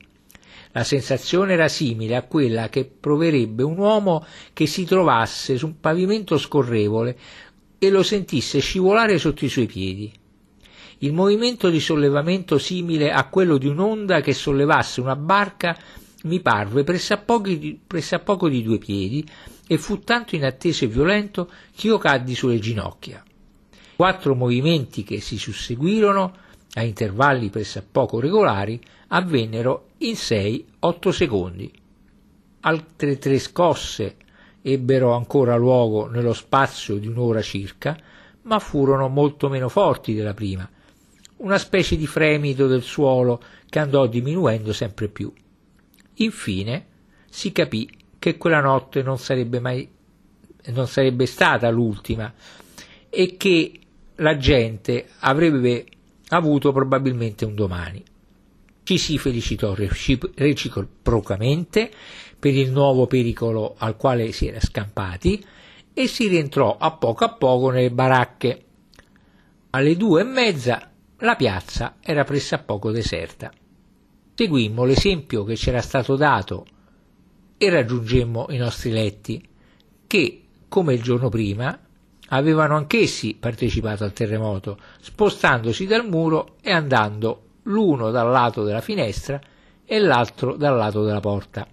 La 0.73 0.83
sensazione 0.83 1.53
era 1.53 1.67
simile 1.67 2.15
a 2.15 2.23
quella 2.23 2.69
che 2.69 2.85
proverebbe 2.85 3.63
un 3.63 3.77
uomo 3.77 4.25
che 4.53 4.65
si 4.65 4.85
trovasse 4.85 5.57
su 5.57 5.65
un 5.65 5.79
pavimento 5.79 6.37
scorrevole 6.37 7.17
e 7.77 7.89
lo 7.89 8.03
sentisse 8.03 8.59
scivolare 8.59 9.17
sotto 9.17 9.43
i 9.43 9.49
suoi 9.49 9.65
piedi. 9.65 10.11
Il 10.99 11.13
movimento 11.13 11.69
di 11.69 11.79
sollevamento 11.79 12.57
simile 12.57 13.11
a 13.11 13.27
quello 13.27 13.57
di 13.57 13.67
un'onda 13.67 14.21
che 14.21 14.33
sollevasse 14.33 15.01
una 15.01 15.15
barca 15.15 15.75
mi 16.23 16.39
parve 16.39 16.83
pressappoco 16.83 17.47
di, 17.47 17.79
di 17.87 18.63
due 18.63 18.77
piedi 18.77 19.27
e 19.67 19.77
fu 19.77 19.99
tanto 20.01 20.35
inatteso 20.35 20.85
e 20.85 20.87
violento 20.87 21.49
che 21.75 21.87
io 21.87 21.97
caddi 21.97 22.35
sulle 22.35 22.59
ginocchia. 22.59 23.23
Quattro 23.95 24.35
movimenti 24.35 25.03
che 25.03 25.19
si 25.19 25.37
susseguirono 25.37 26.33
a 26.75 26.83
intervalli 26.83 27.49
pressappoco 27.49 28.19
regolari 28.19 28.79
avvennero 29.07 29.87
in 30.01 30.13
6-8 30.13 31.09
secondi. 31.09 31.71
Altre 32.61 33.17
tre 33.17 33.39
scosse 33.39 34.15
ebbero 34.61 35.13
ancora 35.13 35.55
luogo 35.55 36.07
nello 36.07 36.33
spazio 36.33 36.97
di 36.97 37.07
un'ora 37.07 37.41
circa, 37.41 37.97
ma 38.43 38.59
furono 38.59 39.07
molto 39.07 39.49
meno 39.49 39.69
forti 39.69 40.13
della 40.13 40.33
prima, 40.33 40.67
una 41.37 41.57
specie 41.57 41.95
di 41.95 42.07
fremito 42.07 42.67
del 42.67 42.83
suolo 42.83 43.41
che 43.69 43.79
andò 43.79 44.07
diminuendo 44.07 44.73
sempre 44.73 45.07
più. 45.07 45.31
Infine 46.15 46.85
si 47.29 47.51
capì 47.51 47.89
che 48.19 48.37
quella 48.37 48.59
notte 48.59 49.01
non 49.01 49.17
sarebbe 49.17 49.59
mai 49.59 49.89
non 50.67 50.87
sarebbe 50.87 51.25
stata 51.25 51.69
l'ultima 51.71 52.31
e 53.09 53.35
che 53.35 53.79
la 54.15 54.37
gente 54.37 55.09
avrebbe 55.19 55.85
avuto 56.29 56.71
probabilmente 56.71 57.45
un 57.45 57.55
domani. 57.55 58.03
Ci 58.91 58.97
si 58.97 59.17
felicitò 59.17 59.73
reciprocamente 59.73 61.89
per 62.37 62.53
il 62.53 62.71
nuovo 62.71 63.07
pericolo 63.07 63.75
al 63.77 63.95
quale 63.95 64.33
si 64.33 64.47
era 64.47 64.59
scampati 64.59 65.41
e 65.93 66.07
si 66.07 66.27
rientrò 66.27 66.75
a 66.77 66.91
poco 66.91 67.23
a 67.23 67.29
poco 67.29 67.69
nelle 67.69 67.89
baracche. 67.89 68.65
Alle 69.69 69.95
due 69.95 70.19
e 70.19 70.25
mezza 70.25 70.91
la 71.19 71.37
piazza 71.37 71.99
era 72.01 72.25
pressappoco 72.25 72.91
deserta. 72.91 73.49
Seguimmo 74.33 74.83
l'esempio 74.83 75.45
che 75.45 75.55
c'era 75.55 75.79
stato 75.79 76.17
dato 76.17 76.65
e 77.57 77.69
raggiungemmo 77.69 78.47
i 78.49 78.57
nostri 78.57 78.91
letti, 78.91 79.41
che, 80.05 80.41
come 80.67 80.95
il 80.95 81.01
giorno 81.01 81.29
prima, 81.29 81.79
avevano 82.27 82.75
anch'essi 82.75 83.37
partecipato 83.39 84.03
al 84.03 84.11
terremoto, 84.11 84.77
spostandosi 84.99 85.85
dal 85.85 86.05
muro 86.05 86.57
e 86.61 86.73
andando 86.73 87.45
l'uno 87.63 88.11
dal 88.11 88.29
lato 88.29 88.63
della 88.63 88.81
finestra 88.81 89.39
e 89.85 89.99
l'altro 89.99 90.55
dal 90.55 90.75
lato 90.75 91.03
della 91.03 91.19
porta. 91.19 91.67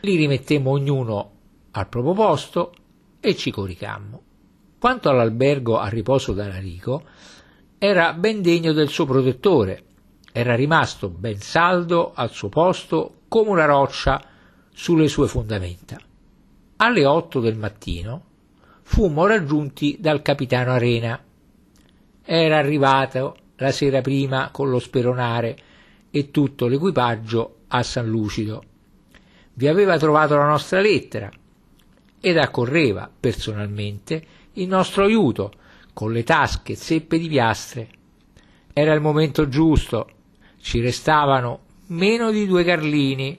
Li 0.00 0.16
rimettemmo 0.16 0.70
ognuno 0.70 1.30
al 1.72 1.88
proprio 1.88 2.14
posto 2.14 2.72
e 3.20 3.36
ci 3.36 3.50
coricammo. 3.50 4.22
Quanto 4.78 5.08
all'albergo 5.08 5.78
a 5.78 5.88
riposo 5.88 6.32
d'Alarico, 6.32 7.02
era 7.78 8.12
ben 8.14 8.40
degno 8.40 8.72
del 8.72 8.88
suo 8.88 9.04
protettore, 9.04 9.84
era 10.32 10.54
rimasto 10.54 11.08
ben 11.08 11.40
saldo 11.40 12.12
al 12.14 12.30
suo 12.30 12.48
posto 12.48 13.20
come 13.28 13.50
una 13.50 13.64
roccia 13.64 14.22
sulle 14.72 15.08
sue 15.08 15.28
fondamenta. 15.28 15.98
Alle 16.76 17.06
otto 17.06 17.40
del 17.40 17.56
mattino 17.56 18.24
fummo 18.82 19.26
raggiunti 19.26 19.96
dal 19.98 20.22
capitano 20.22 20.72
Arena. 20.72 21.18
Era 22.22 22.58
arrivato 22.58 23.36
la 23.56 23.72
sera 23.72 24.00
prima 24.00 24.50
con 24.50 24.70
lo 24.70 24.78
speronare 24.78 25.58
e 26.10 26.30
tutto 26.30 26.66
l'equipaggio 26.66 27.56
a 27.68 27.82
San 27.82 28.06
Lucido. 28.06 28.62
Vi 29.54 29.68
aveva 29.68 29.98
trovato 29.98 30.36
la 30.36 30.46
nostra 30.46 30.80
lettera 30.80 31.30
ed 32.20 32.38
accorreva 32.38 33.10
personalmente 33.18 34.24
il 34.54 34.68
nostro 34.68 35.04
aiuto 35.04 35.52
con 35.92 36.12
le 36.12 36.22
tasche 36.22 36.74
zeppe 36.74 37.18
di 37.18 37.28
piastre. 37.28 37.88
Era 38.72 38.92
il 38.92 39.00
momento 39.00 39.48
giusto, 39.48 40.08
ci 40.60 40.80
restavano 40.80 41.60
meno 41.86 42.30
di 42.30 42.46
due 42.46 42.64
carlini 42.64 43.38